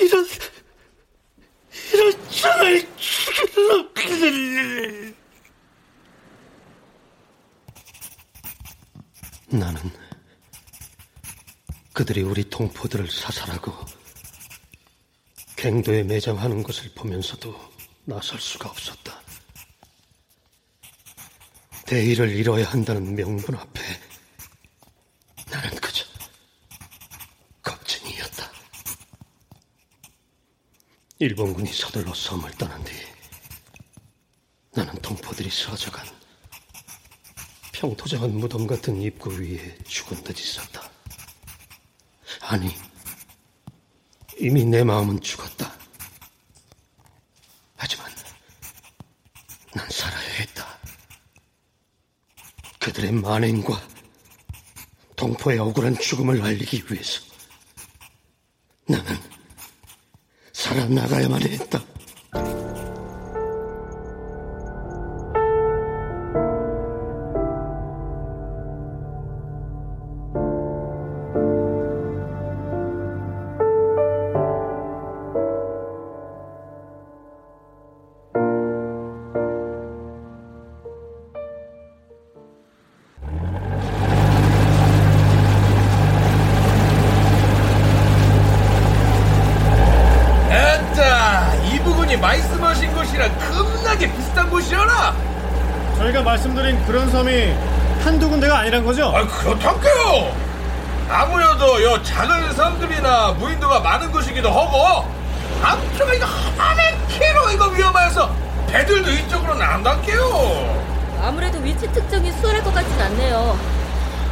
[0.00, 0.26] 이런
[1.92, 5.14] 이런 죽일러 그들
[9.58, 9.80] 나는
[11.94, 13.72] 그들이 우리 동포들을 사살하고
[15.56, 17.58] 갱도에 매장하는 것을 보면서도
[18.04, 19.20] 나설 수가 없었다.
[21.86, 23.80] 대의를 이뤄야 한다는 명분 앞에
[25.50, 26.04] 나는 그저
[27.62, 28.50] 겁쟁이였다.
[31.18, 32.92] 일본군이 서둘러 섬을 떠난 뒤
[34.74, 36.15] 나는 동포들이 쓰러져간
[37.76, 40.90] 평토장한 무덤 같은 입구 위에 죽은 듯 있었다.
[42.40, 42.74] 아니,
[44.38, 45.70] 이미 내 마음은 죽었다.
[47.76, 48.10] 하지만
[49.74, 50.78] 난 살아야 했다.
[52.78, 53.78] 그들의 만행과
[55.14, 57.20] 동포의 억울한 죽음을 알리기 위해서
[58.86, 59.18] 나는
[60.54, 61.84] 살아나가야만 했다.
[96.66, 97.54] 말씀드린 그런 섬이
[98.02, 99.12] 한두 군데가 아니란 거죠?
[99.14, 100.34] 아 그렇다고요
[101.08, 105.08] 아무래도 요 작은 섬들이나 무인도가 많은 곳이기도 하고
[105.62, 106.26] 아무튼 이거
[106.58, 108.34] 하는 키로 이거 위험해서
[108.66, 110.84] 배들도 이쪽으로는 안 갈게요
[111.22, 113.58] 아무래도 위치 특정이 수월할 것 같진 않네요.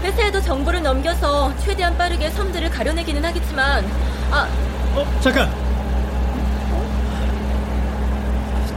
[0.02, 3.84] 회사에도 정보를 넘겨서 최대한 빠르게 섬들을 가려내기는 하겠지만,
[4.30, 4.46] 아,
[4.94, 5.50] 어, 잠깐.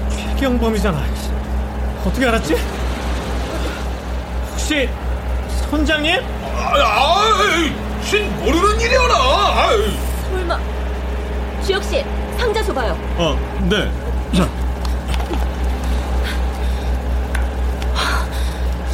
[0.09, 1.03] 최경범이잖아.
[2.05, 2.55] 어떻게 알았지?
[4.67, 4.89] 혹시
[5.71, 6.13] 선장님?
[6.43, 9.97] 아, 아, 신 모르는 일이야나 아이.
[10.29, 10.59] 설마.
[11.65, 12.03] 주혁 씨,
[12.37, 12.91] 상자 줘봐요.
[13.15, 13.37] 어,
[13.69, 13.89] 네.
[14.35, 14.49] 자,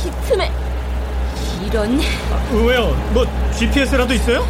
[0.06, 0.52] 이 틈에
[1.66, 2.00] 이런
[2.52, 2.96] 왜요?
[3.12, 3.26] 뭐
[3.58, 4.46] GPS라도 있어요?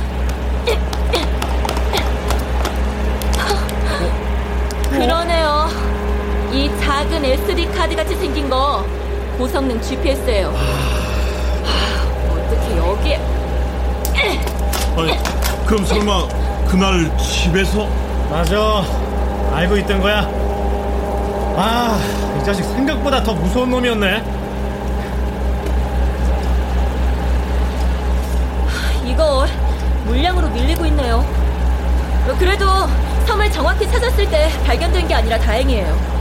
[4.92, 5.70] 그러네요.
[6.52, 8.86] 이 작은 SD 카드 같이 생긴 거
[9.38, 11.03] 고성능 GPS예요.
[12.78, 13.20] 여기에?
[14.98, 15.18] 아니,
[15.66, 16.28] 그럼 설마
[16.68, 17.88] 그날 집에서?
[18.30, 18.84] 맞아.
[19.54, 20.28] 알고 있던 거야.
[21.56, 22.00] 아,
[22.40, 24.24] 이 자식 생각보다 더 무서운 놈이었네.
[29.06, 29.46] 이거
[30.06, 31.24] 물량으로 밀리고 있네요.
[32.40, 32.66] 그래도
[33.28, 36.14] 섬을 정확히 찾았을 때 발견된 게 아니라 다행이에요.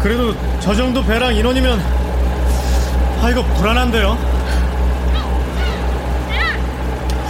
[0.00, 1.80] 그래도 저 정도 배랑 인원이면
[3.22, 4.16] 아 이거 불안한데요.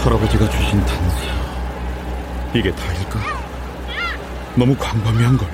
[0.03, 1.17] 할아버지가 주신 단서
[2.53, 3.19] 이게 다일까?
[4.55, 5.47] 너무 광범위한 걸.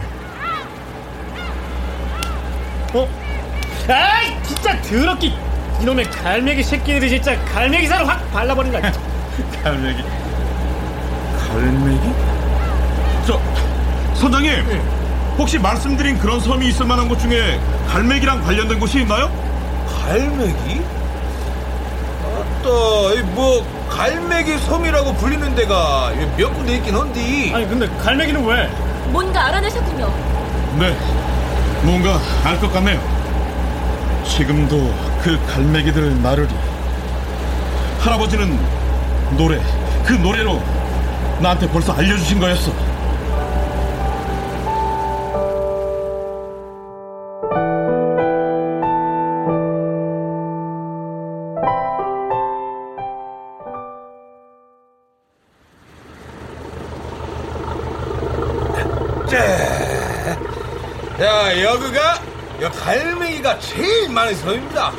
[2.94, 3.08] 어?
[3.90, 5.34] 아이 진짜 더럽게
[5.82, 8.80] 이놈의 갈매기 새끼들이 진짜 갈매기 살을 확 발라버린다.
[9.64, 10.04] 갈매기.
[11.50, 12.14] 갈매기?
[13.26, 13.42] 저
[14.16, 14.52] 선장님
[15.38, 19.30] 혹시 말씀드린 그런 섬이 있을 만한 곳 중에 갈매기랑 관련된 곳이 있나요?
[20.06, 20.82] 갈매기?
[22.24, 22.70] 아따,
[23.34, 27.52] 뭐 갈매기 섬이라고 불리는 데가 몇 군데 있긴 한디.
[27.54, 28.70] 아니 근데 갈매기는 왜?
[29.12, 30.12] 뭔가 알아내셨군요.
[30.80, 30.98] 네,
[31.84, 33.00] 뭔가 알 것 같네요.
[34.28, 34.94] 지금도
[35.24, 36.50] 그 갈매기들을 나르리.
[38.00, 38.60] 할아버지는
[39.38, 39.60] 노래,
[40.04, 40.62] 그 노래로
[41.40, 42.72] 나한테 벌써 알려주신 거였어.
[64.16, 64.94] 많은 섬입니다.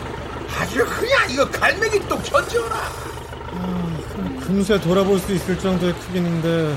[0.60, 2.76] 아주 그냥 이거 갈매기 똥 천지어라.
[4.40, 6.76] 금세 돌아볼 수 있을 정도의 크기인데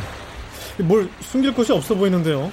[0.77, 2.49] 뭘 숨길 곳이 없어 보이는데요.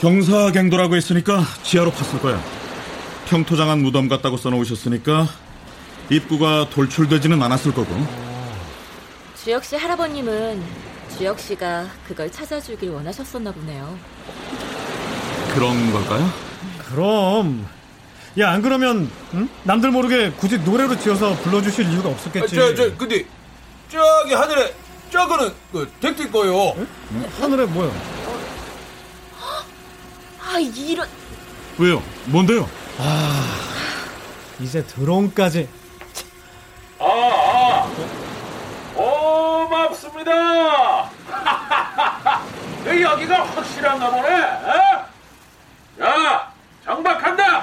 [0.00, 2.42] 경사갱도라고 했으니까 지하로 팠을 거야.
[3.28, 5.28] 평토장한 무덤 같다고 써놓으셨으니까
[6.10, 7.94] 입구가 돌출되지는 않았을 거고.
[9.36, 10.62] 주혁 씨 할아버님은
[11.16, 13.96] 주혁 씨가 그걸 찾아주길 원하셨었나 보네요.
[15.54, 16.28] 그런 걸까요?
[16.88, 17.66] 그럼
[18.38, 19.48] 야 안 그러면 응?
[19.64, 22.54] 남들 모르게 굳이 노래로 지어서 불러주실 이유가 아, 없었겠지.
[22.54, 23.24] 저, 저, 근데
[23.90, 24.72] 저기 하늘에
[25.10, 26.74] 저거는 그 댁들 거요.
[27.40, 27.92] 하늘에 뭐요?
[30.42, 31.08] 아 이런
[31.78, 32.02] 왜요?
[32.26, 32.68] 뭔데요?
[32.98, 33.46] 아
[34.60, 35.68] 이제 드론까지.
[37.00, 37.90] 아, 아.
[38.94, 41.10] 고맙습니다.
[42.86, 44.40] 여기가 확실한가 보네.
[44.42, 45.06] 어?
[45.98, 46.52] 자,
[46.84, 47.59] 정박한다.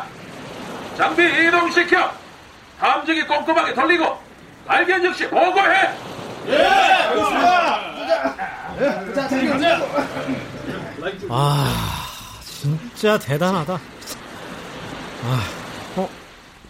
[0.98, 2.12] 장비 이동시켜.
[2.80, 4.20] 함정이 꼼꼼하게 돌리고
[4.66, 5.90] 발견 즉시 보고해.
[6.48, 6.68] 예,
[11.30, 12.08] 아
[12.44, 13.80] 진짜 대단하다.
[15.24, 15.44] 아,
[15.96, 16.10] 어,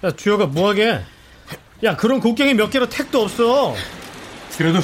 [0.03, 1.03] 야 주혁아 뭐하게?
[1.83, 3.75] 야 그런 곡괭이 몇 개로 택도 없어.
[4.57, 4.79] 그래도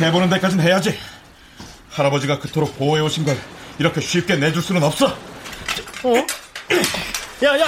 [0.00, 0.98] 해보는 데까진 해야지.
[1.90, 3.36] 할아버지가 그토록 보호해 오신 걸
[3.78, 5.06] 이렇게 쉽게 내줄 수는 없어.
[5.06, 6.26] 어?
[7.42, 7.66] 야, 야.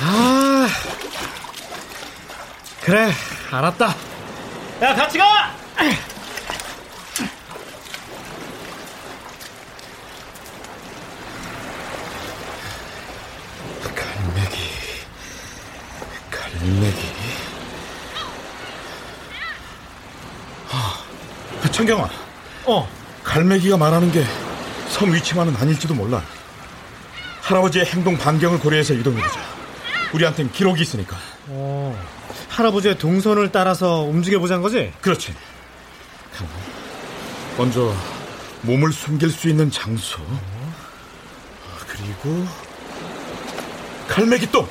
[0.00, 0.68] 아.
[2.82, 3.10] 그래,
[3.50, 3.94] 알았다.
[4.82, 5.54] 야, 같이 가!
[13.82, 14.58] 갈매기,
[16.30, 17.08] 갈매기.
[20.70, 22.08] 아, 천경아.
[22.66, 22.88] 어.
[23.24, 24.24] 갈매기가 말하는 게
[24.90, 26.22] 섬 위치만은 아닐지도 몰라.
[27.44, 29.38] 할아버지의 행동 반경을 고려해서 이동해보자.
[30.14, 31.16] 우리한텐 기록이 있으니까.
[31.48, 31.94] 어,
[32.48, 34.92] 할아버지의 동선을 따라서 움직여보자는 거지?
[35.02, 35.34] 그렇지.
[37.58, 37.94] 먼저
[38.62, 40.18] 몸을 숨길 수 있는 장소.
[41.86, 42.46] 그리고
[44.08, 44.66] 갈매기 똥.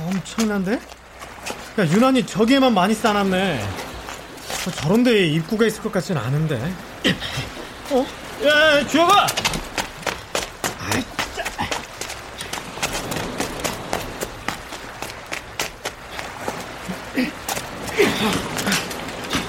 [0.00, 0.72] 엄청난데?
[1.78, 3.62] 야, 유난히 저기에만 많이 쌓아놨네.
[3.62, 6.56] 어, 저런 데에 입구가 있을 것 같진 않은데.
[7.90, 8.06] 어?
[8.44, 9.26] 야, 야 주혁아!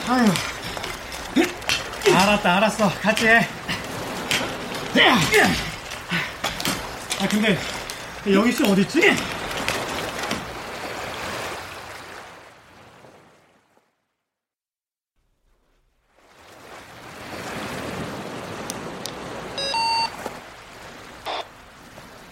[0.09, 0.25] 아유.
[2.15, 2.89] 알았다, 알았어.
[3.01, 3.47] 같이 해.
[7.19, 7.57] 아, 근데,
[8.31, 9.01] 영희 씨 어딨지?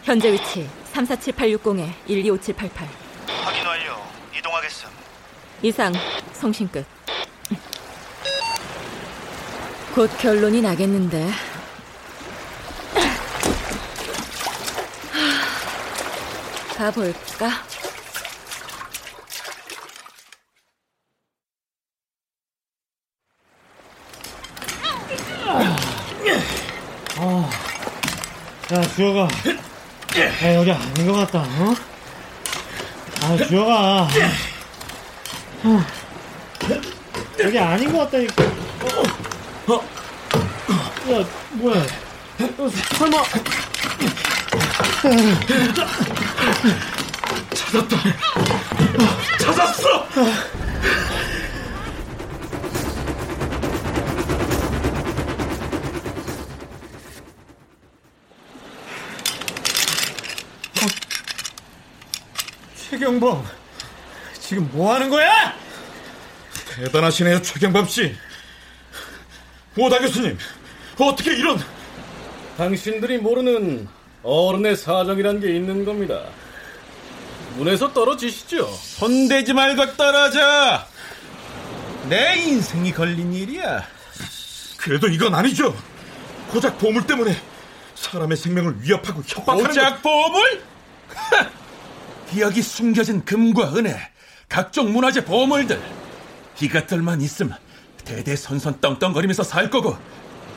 [0.04, 2.88] 현재 위치 347860-125788
[3.44, 3.98] 확인 완료.
[4.38, 4.90] 이동하겠음.
[5.64, 5.92] 이상
[6.34, 6.86] 송신 끝.
[9.96, 11.26] 곧 결론이 나겠는데.
[16.78, 17.50] 가볼까?
[27.18, 27.50] 어.
[28.74, 29.30] 야, 주혁아.
[30.20, 31.74] 야, 여기 아닌 것 같다, 어?
[33.22, 34.10] 아, 주혁아.
[35.64, 35.86] 어.
[37.40, 38.44] 여기 아닌 것 같다니까.
[38.44, 39.35] 어?
[39.68, 39.82] 어?
[41.12, 41.82] 야, 뭐야.
[42.58, 43.24] 어, 설마.
[47.54, 47.98] 찾았다.
[49.40, 50.06] 찾았어!
[62.76, 63.46] 최경범.
[64.40, 65.54] 지금 뭐 하는 거야?
[66.76, 68.16] 대단하시네요, 최경범 씨.
[69.78, 70.38] 오다 교수님,
[71.00, 71.60] 어떻게 이런...
[72.58, 73.88] 당신들이 모르는
[74.24, 76.24] 어른의 사정이란 게 있는 겁니다.
[77.58, 78.66] 문에서 떨어지시죠.
[78.66, 80.40] 손대지 말고 떨어져.
[82.08, 83.86] 내 인생이 걸린 일이야.
[84.78, 85.76] 그래도 이건 아니죠.
[86.50, 87.36] 고작 보물 때문에
[87.96, 90.62] 사람의 생명을 위협하고 협박하는 고작 보물?
[92.40, 93.98] 여기 숨겨진 금과 은혜,
[94.48, 95.82] 각종 문화재 보물들.
[96.62, 97.58] 이것들만 있으면
[98.06, 99.98] 대대선선 떵떵거리면서 살 거고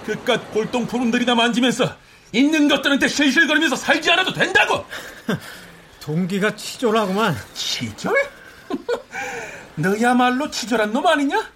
[0.07, 1.95] 그깟 골동 푸른들이나 만지면서
[2.33, 4.85] 있는 것들한테 실실거리면서 살지 않아도 된다고.
[6.01, 7.37] 동기가 치졸하구만.
[7.55, 8.15] 치졸?
[9.77, 11.51] 너야말로 치졸한 놈 아니냐?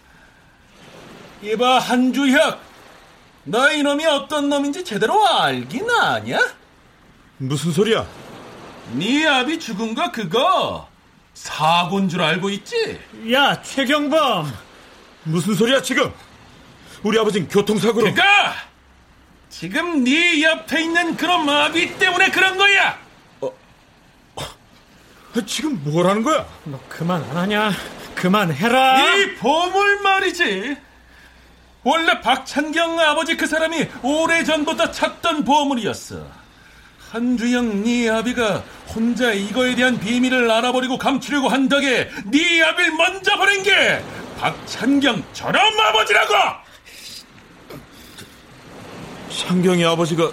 [1.42, 2.60] 이봐 한주혁
[3.44, 6.38] 너 이놈이 어떤 놈인지 제대로 알긴 아냐?
[7.38, 8.06] 무슨 소리야?
[8.92, 10.88] 네 아비 죽은 거 그거
[11.34, 13.00] 사고인 줄 알고 있지?
[13.32, 14.52] 야, 최경범!
[15.24, 16.12] 무슨 소리야, 지금?
[17.02, 18.04] 우리 아버진 교통사고로.
[18.04, 18.54] 그니까!
[19.50, 22.98] 지금 네 옆에 있는 그런 아비 때문에 그런 거야!
[25.46, 26.46] 지금 뭐라는 거야?
[26.64, 27.72] 너 그만 안 하냐?
[28.14, 29.16] 그만해라!
[29.16, 30.76] 이 보물 말이지!
[31.84, 36.24] 원래 박찬경 아버지 그 사람이 오래 전부터 찾던 보물이었어.
[37.10, 38.62] 한주영 네 아비가
[38.94, 44.02] 혼자 이거에 대한 비밀을 알아버리고 감추려고 한 덕에 네 아비를 먼저 버린 게
[44.42, 46.34] 박찬경 저런 아버지라고!
[49.30, 50.32] 창경이 아버지가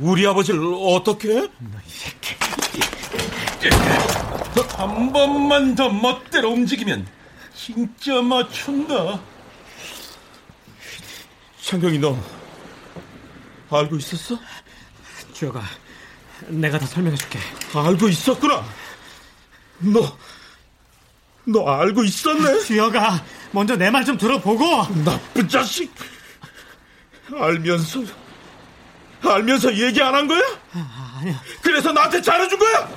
[0.00, 1.48] 우리 아버지를 어떻게?
[4.76, 7.08] 한 번만 더 멋대로 움직이면
[7.54, 9.18] 진짜 맞춘다.
[11.62, 12.14] 창경이 너
[13.70, 14.38] 알고 있었어?
[15.32, 15.62] 주혁아,
[16.48, 17.38] 내가 다 설명해줄게.
[17.74, 18.64] 알고 있었구나.
[19.78, 20.18] 너,
[21.50, 22.60] 너 알고 있었네?
[22.60, 24.86] 주혁아, 먼저 내 말 좀 들어보고.
[25.04, 25.90] 나쁜 자식.
[27.34, 28.00] 알면서,
[29.22, 30.42] 알면서 얘기 안 한 거야?
[30.74, 31.40] 아, 아니야.
[31.62, 32.88] 그래서 나한테 잘해준 거야?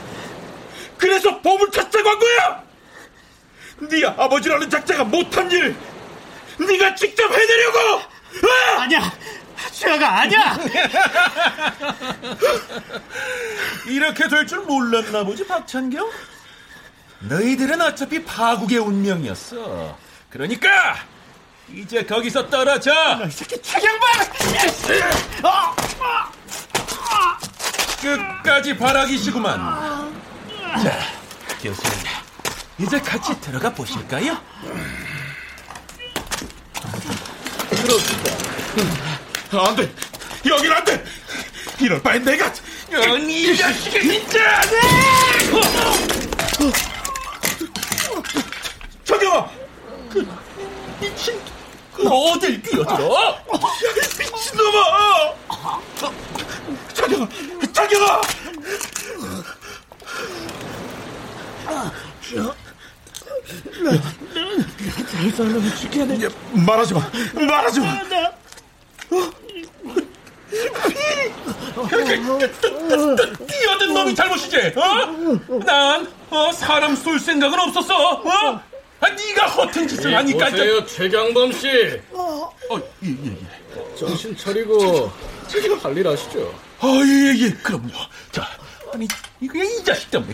[0.97, 2.63] 그래서 보물 찾자고 한 거야?
[3.89, 5.75] 네 아버지라는 작자가 못한 일,
[6.59, 7.79] 네가 직접 해내려고!
[7.97, 8.79] 어?
[8.81, 9.11] 아니야!
[9.71, 10.59] 주혁아, 아니야!
[13.87, 16.07] 이렇게 될 줄 몰랐나 보지, 박찬경?
[17.21, 19.97] 너희들은 어차피 파국의 운명이었어.
[20.29, 20.95] 그러니까
[21.73, 22.91] 이제 거기서 떨어져.
[23.27, 24.09] 이 새끼 최경범!
[28.01, 30.11] 끝까지 바라기시구만.
[30.83, 30.97] 자,
[31.61, 31.97] 교수님,
[32.79, 34.37] 이제 같이 들어가 보실까요?
[39.51, 39.93] 아, 안 돼!
[40.45, 41.03] 여긴 안 돼!
[41.79, 42.51] 이럴 바엔 내가!
[42.93, 44.61] 아니, 이 자식이 진짜!
[49.11, 49.49] 저경아!
[50.09, 50.25] 그
[51.01, 51.37] 미친,
[52.09, 53.37] 어딜 뛰어들어?
[54.17, 55.33] 미친놈아!
[56.93, 57.27] 저경아!
[57.73, 58.21] 저경아!
[65.11, 66.05] 잘 설명해줄게.
[66.05, 67.01] 내 말하지 마!
[67.33, 68.01] 말하지 마!
[73.45, 75.59] 뛰어든 놈이 잘못이지, 어?
[75.65, 78.70] 난, 어, 사람 쏠 생각은 없었어, 어?
[79.01, 80.49] 아, 네가 허튼 짓을 하니까.
[80.49, 81.67] 보세요, 최경범 씨.
[82.11, 82.51] 어,
[83.03, 83.95] 예, 예, 예.
[83.95, 85.11] 정신 차리고
[85.83, 86.53] 할일 아시죠?
[86.79, 87.89] 아, 예, 예, 그럼요.
[88.31, 88.47] 자,
[88.93, 89.07] 아니,
[89.39, 90.33] 이거 이 자식 때문에.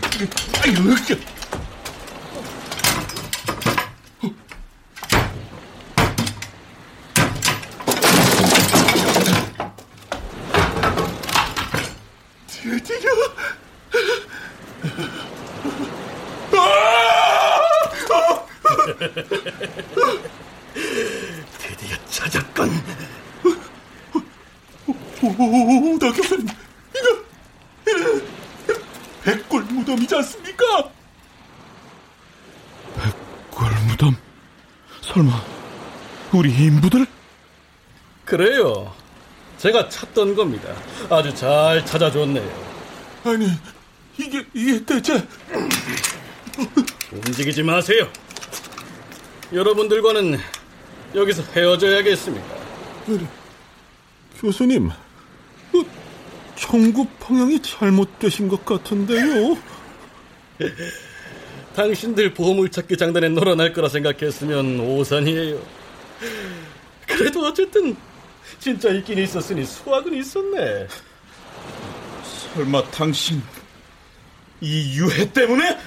[0.62, 0.74] 아유,
[1.06, 1.16] 저.
[12.46, 13.10] 드디어!
[21.58, 22.70] 드디어 찾았건.
[25.20, 26.46] 오, 나 교수님,
[26.96, 27.24] 이거,
[27.90, 28.20] 이거,
[29.24, 30.90] 백골 무덤이지 않습니까?
[32.96, 34.16] 백골 무덤?
[35.02, 35.42] 설마,
[36.32, 37.06] 우리 인부들?
[38.24, 38.94] 그래요.
[39.58, 40.72] 제가 찾던 겁니다.
[41.10, 42.68] 아주 잘 찾아줬네요.
[43.24, 43.50] 아니,
[44.16, 45.26] 이게, 이게 대체.
[47.10, 48.08] 움직이지 마세요.
[49.52, 50.38] 여러분들과는
[51.14, 52.44] 여기서 헤어져야겠습니다.
[54.38, 54.90] 교수님,
[55.72, 55.84] 그
[56.54, 59.56] 청구 방향이 잘못되신 것 같은데요?
[61.74, 65.62] 당신들 보물찾기 장단에 놀아날 거라 생각했으면 오산이에요.
[67.06, 67.96] 그래도 어쨌든
[68.58, 70.88] 진짜 있긴 있었으니 수학은 있었네.
[72.54, 73.40] 설마 당신
[74.60, 75.78] 이 유해 때문에?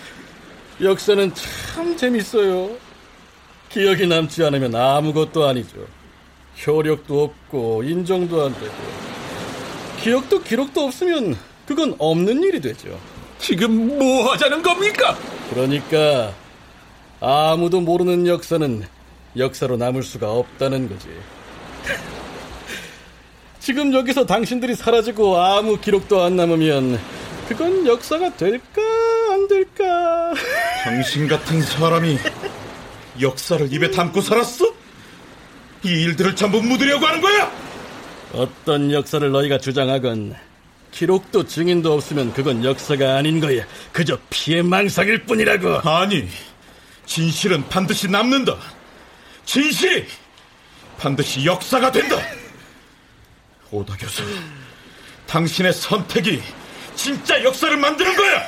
[0.82, 2.76] 역사는 참 재밌어요.
[3.74, 5.88] 기억이 남지 않으면 아무것도 아니죠.
[6.66, 8.74] 효력도 없고 인정도 안 되고
[10.02, 13.00] 기억도 기록도 없으면 그건 없는 일이 되죠.
[13.40, 15.18] 지금 뭐 하자는 겁니까?
[15.50, 16.34] 그러니까
[17.22, 18.84] 아무도 모르는 역사는
[19.38, 21.08] 역사로 남을 수가 없다는 거지.
[23.60, 27.00] 지금 여기서 당신들이 사라지고 아무 기록도 안 남으면
[27.48, 28.82] 그건 역사가 될까
[29.32, 30.34] 안 될까?
[30.84, 32.18] 당신 같은 사람이
[33.22, 34.74] 역사를 입에 담고 살았어?
[35.84, 37.52] 이 일들을 전부 묻으려고 하는 거야?
[38.34, 40.36] 어떤 역사를 너희가 주장하건
[40.92, 43.66] 기록도 증인도 없으면 그건 역사가 아닌 거야.
[43.92, 45.90] 그저 피해 망상일 뿐이라고.
[45.90, 46.28] 아니,
[47.06, 48.58] 진실은 반드시 남는다.
[49.46, 50.06] 진실이
[50.98, 52.18] 반드시 역사가 된다.
[53.72, 54.24] 오다 교수,
[55.28, 56.42] 당신의 선택이
[56.96, 58.44] 진짜 역사를 만드는 거야!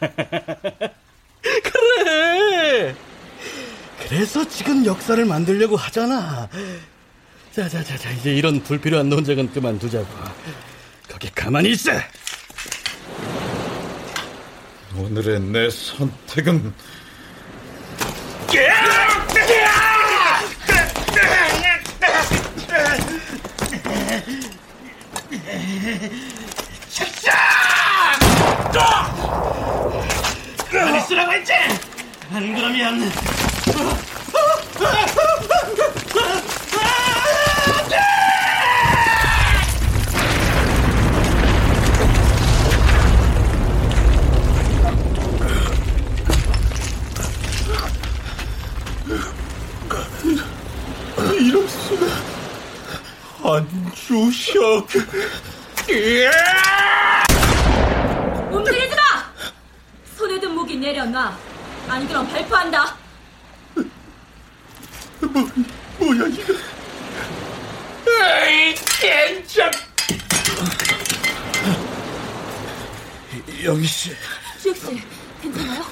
[1.40, 2.94] 그래!
[4.14, 6.48] 그래서 지금 역사를 만들려고 하잖아.
[7.50, 10.06] 자, 자, 자, 자, 이제 이런 불필요한 논쟁은 그만두자고.
[11.10, 11.90] 거기 가만히 있어!
[14.96, 16.72] 오늘의 내 선택은
[30.70, 31.52] 가만히 있으라고 했지!
[32.32, 33.53] 안 그러면...
[51.38, 52.06] 이럴 수가
[53.44, 54.86] 안 주셔.
[58.50, 59.02] 움직이지 마!
[60.16, 61.36] 손에 든 무기 내려놔.
[61.88, 63.03] 아니 그럼 발포한다.
[65.20, 65.48] 뭐,
[65.98, 66.54] 뭐야 이거?
[68.06, 69.70] 에이, 젠장!
[73.64, 74.10] 영희 씨,
[74.60, 75.02] 주혁 씨,
[75.42, 75.84] 괜찮아요?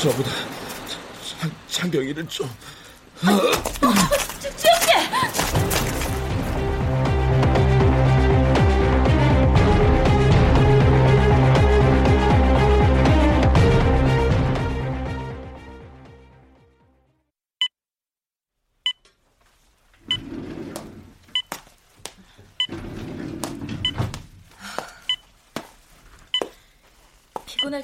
[0.00, 0.30] 저보다
[1.40, 2.48] 장, 장경이는 좀.
[3.20, 3.26] 주,
[3.80, 4.31] 주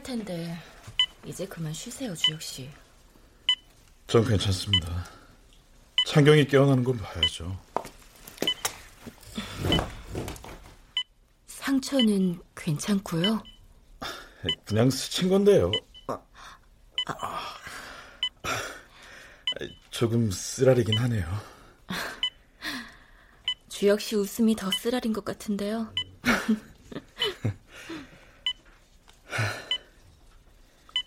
[0.08, 0.56] 텐데
[1.26, 2.70] 이제 그만 쉬세요, 주혁 씨.
[4.06, 5.04] 전 괜찮습니다.
[6.06, 7.60] 창경이 깨어나는 걸 봐야죠.
[11.46, 13.42] 상처는 괜찮고요.
[14.64, 15.70] 그냥 스친 건데요.
[19.90, 21.26] 조금 쓰라리긴 하네요.
[23.68, 25.92] 주혁 씨 웃음이 더 쓰라린 것 같은데요.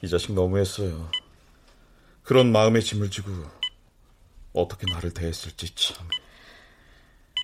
[0.03, 1.09] 이 자식 너무했어요.
[2.23, 3.31] 그런 마음의 짐을 지고
[4.53, 6.07] 어떻게 나를 대했을지 참.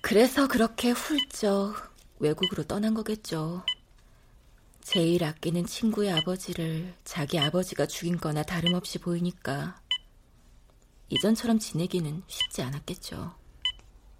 [0.02, 1.74] 그래서 그렇게 훌쩍
[2.18, 3.64] 외국으로 떠난 거겠죠.
[4.82, 9.80] 제일 아끼는 친구의 아버지를 자기 아버지가 죽인 거나 다름없이 보이니까
[11.10, 13.34] 이전처럼 지내기는 쉽지 않았겠죠.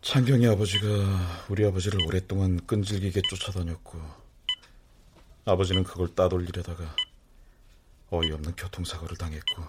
[0.02, 3.98] 창경이 아버지가 우리 아버지를 오랫동안 끈질기게 쫓아다녔고
[5.44, 6.94] 아버지는 그걸 따돌리려다가
[8.10, 9.64] 어이없는 교통사고를 당했고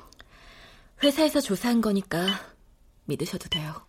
[1.03, 2.27] 회사에서 조사한 거니까
[3.05, 3.85] 믿으셔도 돼요.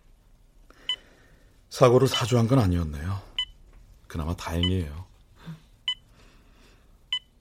[1.69, 3.21] 사고를 사주한 건 아니었네요.
[4.07, 5.05] 그나마 다행이에요.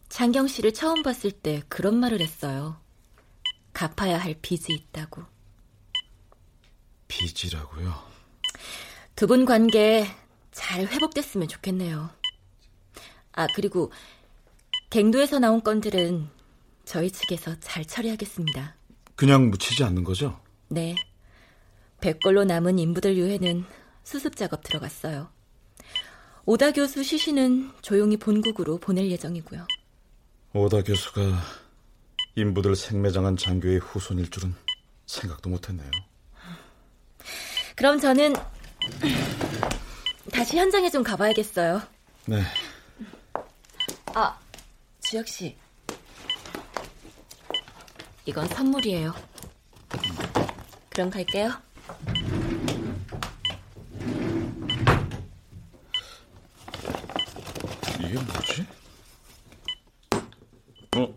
[0.09, 2.81] 장경 씨를 처음 봤을 때 그런 말을 했어요.
[3.73, 5.23] 갚아야 할 빚이 있다고.
[7.09, 8.11] 빚이라고요?
[9.17, 10.07] 두 분 관계
[10.53, 12.11] 잘 회복됐으면 좋겠네요.
[13.33, 13.93] 아, 그리고
[14.91, 16.29] 갱도에서 나온 건들은
[16.91, 18.75] 저희 측에서 잘 처리하겠습니다.
[19.15, 20.41] 그냥 묻히지 않는 거죠?
[20.67, 20.97] 네.
[22.01, 23.65] 백골로 남은 인부들 유해는
[24.03, 25.31] 수습 작업 들어갔어요.
[26.47, 29.65] 오다 교수 시신은 조용히 본국으로 보낼 예정이고요.
[30.53, 31.21] 오다 교수가
[32.35, 34.53] 인부들 생매장한 장교의 후손일 줄은
[35.07, 35.89] 생각도 못했네요.
[37.77, 38.35] 그럼 저는
[40.33, 41.83] 다시 현장에 좀 가봐야겠어요.
[42.27, 42.43] 네.
[44.07, 44.37] 아,
[45.03, 45.60] 주혁 씨.
[48.27, 49.15] 이건 선물이에요.
[50.91, 51.51] 그럼 갈게요.
[58.01, 58.67] 이게 뭐지?
[60.97, 61.15] 어?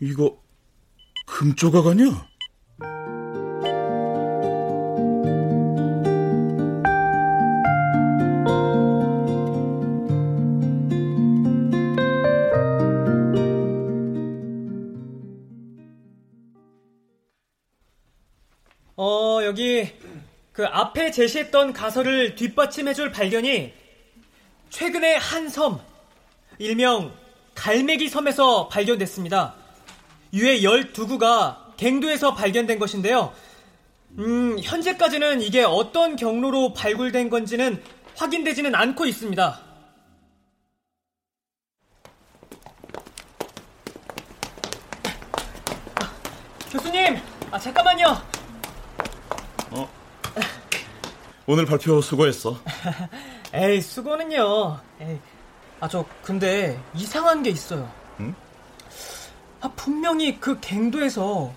[0.00, 0.42] 이거
[1.26, 2.26] 금 조각 아니야?
[18.96, 19.90] 어, 여기
[20.52, 23.72] 그 앞에 제시했던 가설을 뒷받침해줄 발견이
[24.70, 25.80] 최근에 한 섬,
[26.58, 27.12] 일명
[27.54, 29.54] 갈매기 섬에서 발견됐습니다.
[30.32, 33.32] 유해 12구가 갱도에서 발견된 것인데요.
[34.18, 37.82] 음, 현재까지는 이게 어떤 경로로 발굴된 건지는
[38.16, 39.60] 확인되지는 않고 있습니다.
[45.96, 46.12] 아,
[46.70, 47.18] 교수님,
[47.50, 48.33] 아, 잠깐만요.
[51.46, 52.58] 오늘 발표 수고했어.
[53.52, 54.80] 에이, 수고는요.
[55.00, 55.18] 에이.
[55.80, 57.90] 아, 저, 근데 이상한 게 있어요.
[58.20, 58.34] 응?
[59.60, 61.52] 아, 분명히 그 갱도에서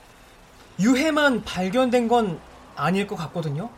[0.79, 2.39] 유해만 발견된 건
[2.75, 3.69] 아닐 것 같거든요.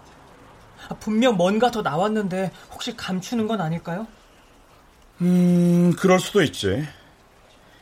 [0.87, 4.07] 아, 분명 뭔가 더 나왔는데 혹시 감추는 건 아닐까요?
[5.21, 6.87] 음, 그럴 수도 있지.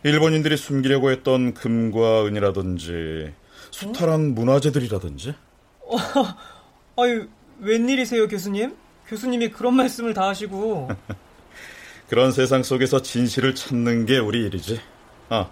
[0.03, 3.33] 일본인들이 숨기려고 했던 금과 은이라든지
[3.71, 5.35] 수탈한 문화재들이라든지.
[5.81, 5.97] 어,
[6.99, 7.27] 아유,
[7.59, 8.75] 웬일이세요, 교수님?
[9.07, 10.89] 교수님이 그런 말씀을 다 하시고.
[12.09, 14.81] 그런 세상 속에서 진실을 찾는 게 우리 일이지.
[15.29, 15.47] 아,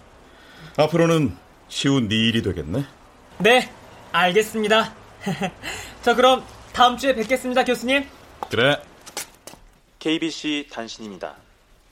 [0.76, 1.36] 앞으로는
[1.68, 2.84] 쉬운 네 일이 되겠네.
[3.38, 3.70] 네,
[4.10, 4.92] 알겠습니다.
[6.02, 6.42] 자, 그럼
[6.72, 8.04] 다음 주에 뵙겠습니다, 교수님.
[8.50, 8.82] 그래.
[10.00, 11.36] KBC 단신입니다.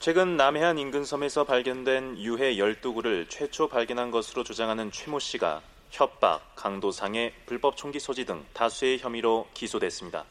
[0.01, 5.63] 최근 남해안 인근 섬에서 발견된 유해 12구를 최초 발견한 것으로 주장하는 최모 씨가
[5.95, 10.25] 협박, 강도상해, 불법 총기 소지 등 다수의 혐의로 기소됐습니다.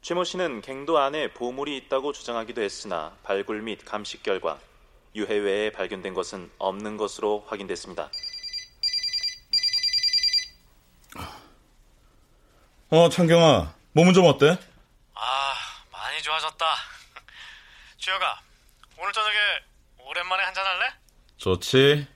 [0.00, 4.58] 최모 씨는 갱도 안에 보물이 있다고 주장하기도 했으나 발굴 및 감식 결과
[5.14, 8.10] 유해 외에 발견된 것은 없는 것으로 확인됐습니다.
[12.88, 14.58] 어, 창경아, 몸은 좀 어때?
[15.12, 15.54] 아,
[15.92, 16.66] 많이 좋아졌다.
[17.98, 18.40] 주혁아,
[18.98, 19.36] 오늘 저녁에
[19.98, 20.90] 오랜만에 한잔 할래?
[21.36, 22.06] 좋지.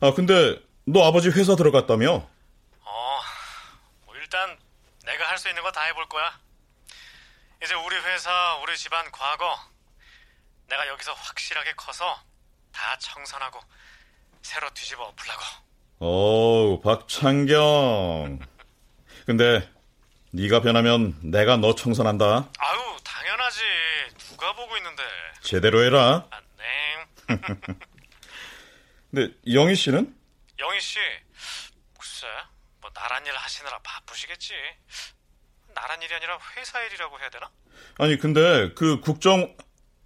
[0.00, 2.28] 아, 근데 너 아버지 회사 들어갔다며?
[2.80, 3.20] 어,
[4.06, 4.58] 뭐 일단
[5.04, 6.38] 내가 할 수 있는 거 다 해볼 거야.
[7.62, 9.58] 이제 우리 회사, 우리 집안 과거,
[10.68, 12.04] 내가 여기서 확실하게 커서
[12.72, 13.58] 다 청산하고
[14.42, 15.42] 새로 뒤집어 엎으려고.
[16.00, 18.40] 어우, 박창경.
[19.26, 19.70] 근데
[20.32, 22.50] 네가 변하면 내가 너 청산한다.
[22.58, 23.60] 아유, 당연하지.
[24.18, 25.02] 누가 보고 있는데.
[25.40, 26.26] 제대로 해라.
[26.30, 27.36] 아, 네.
[29.10, 30.14] 근데 영희 씨는?
[30.58, 30.98] 영희 씨,
[31.98, 32.26] 글쎄,
[32.80, 34.54] 뭐 나란 일 하시느라 바쁘시겠지.
[35.74, 37.50] 나란 일이 아니라 회사 일이라고 해야 되나?
[37.98, 39.56] 아니, 근데 그 국정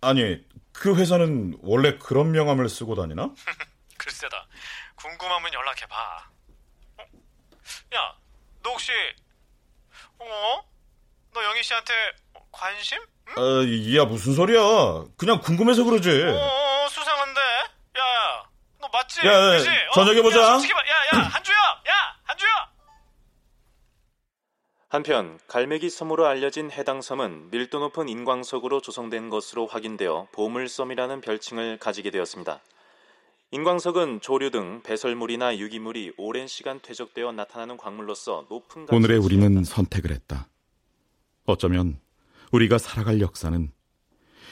[0.01, 0.43] 아니,
[0.73, 3.31] 그 회사는 원래 그런 명함을 쓰고 다니나?
[3.99, 4.47] 글쎄다.
[4.95, 6.31] 궁금하면 연락해 봐.
[6.99, 7.03] 어?
[7.95, 8.17] 야,
[8.63, 8.93] 너 혹시,
[10.19, 10.65] 어?
[11.35, 11.93] 너 영희 씨한테
[12.51, 12.99] 관심?
[13.37, 14.61] 아, 야, 무슨 소리야.
[15.19, 16.09] 그냥 궁금해서 그러지.
[16.11, 17.41] 어, 수상한데?
[17.99, 18.48] 야,
[18.89, 19.27] 야, 너 맞지?
[19.27, 19.71] 야, 야, 그지?
[19.95, 20.41] 저녁에 보자.
[20.41, 21.57] 야, 솔직히 말, 야, 야, 한주야!
[21.57, 21.93] 야,
[22.25, 22.49] 한주야!
[24.89, 32.11] 한편 갈매기 섬으로 알려진 해당 섬은 밀도 높은 인광석으로 조성된 것으로 확인되어 보물섬이라는 별칭을 가지게
[32.11, 32.61] 되었습니다.
[33.51, 40.49] 인광석은 조류 등 배설물이나 유기물이 오랜 시간 퇴적되어 나타나는 광물로서 높은 오늘의 우리는 선택을 했다.
[41.45, 41.99] 어쩌면
[42.53, 43.71] 우리가 살아갈 역사는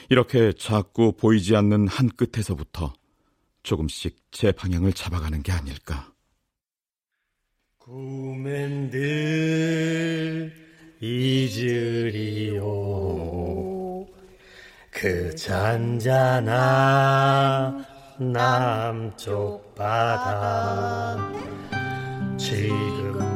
[0.09, 2.93] 이렇게 작고 보이지 않는 한 끝에서부터
[3.67, 6.13] 조금씩 제 방향을 잡아가는 게 아닐까.
[8.89, 10.53] 늘
[11.01, 12.63] 잊으리요
[14.89, 16.55] 그 잔잔한
[18.17, 21.17] 남쪽 바다
[22.37, 23.26] 지금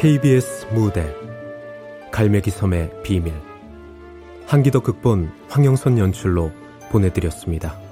[0.00, 1.12] KBS 무대
[2.12, 3.34] 갈매기 섬의 비밀
[4.46, 6.52] 한기덕 극본 황영선 연출로
[6.92, 7.87] 보내드렸습니다.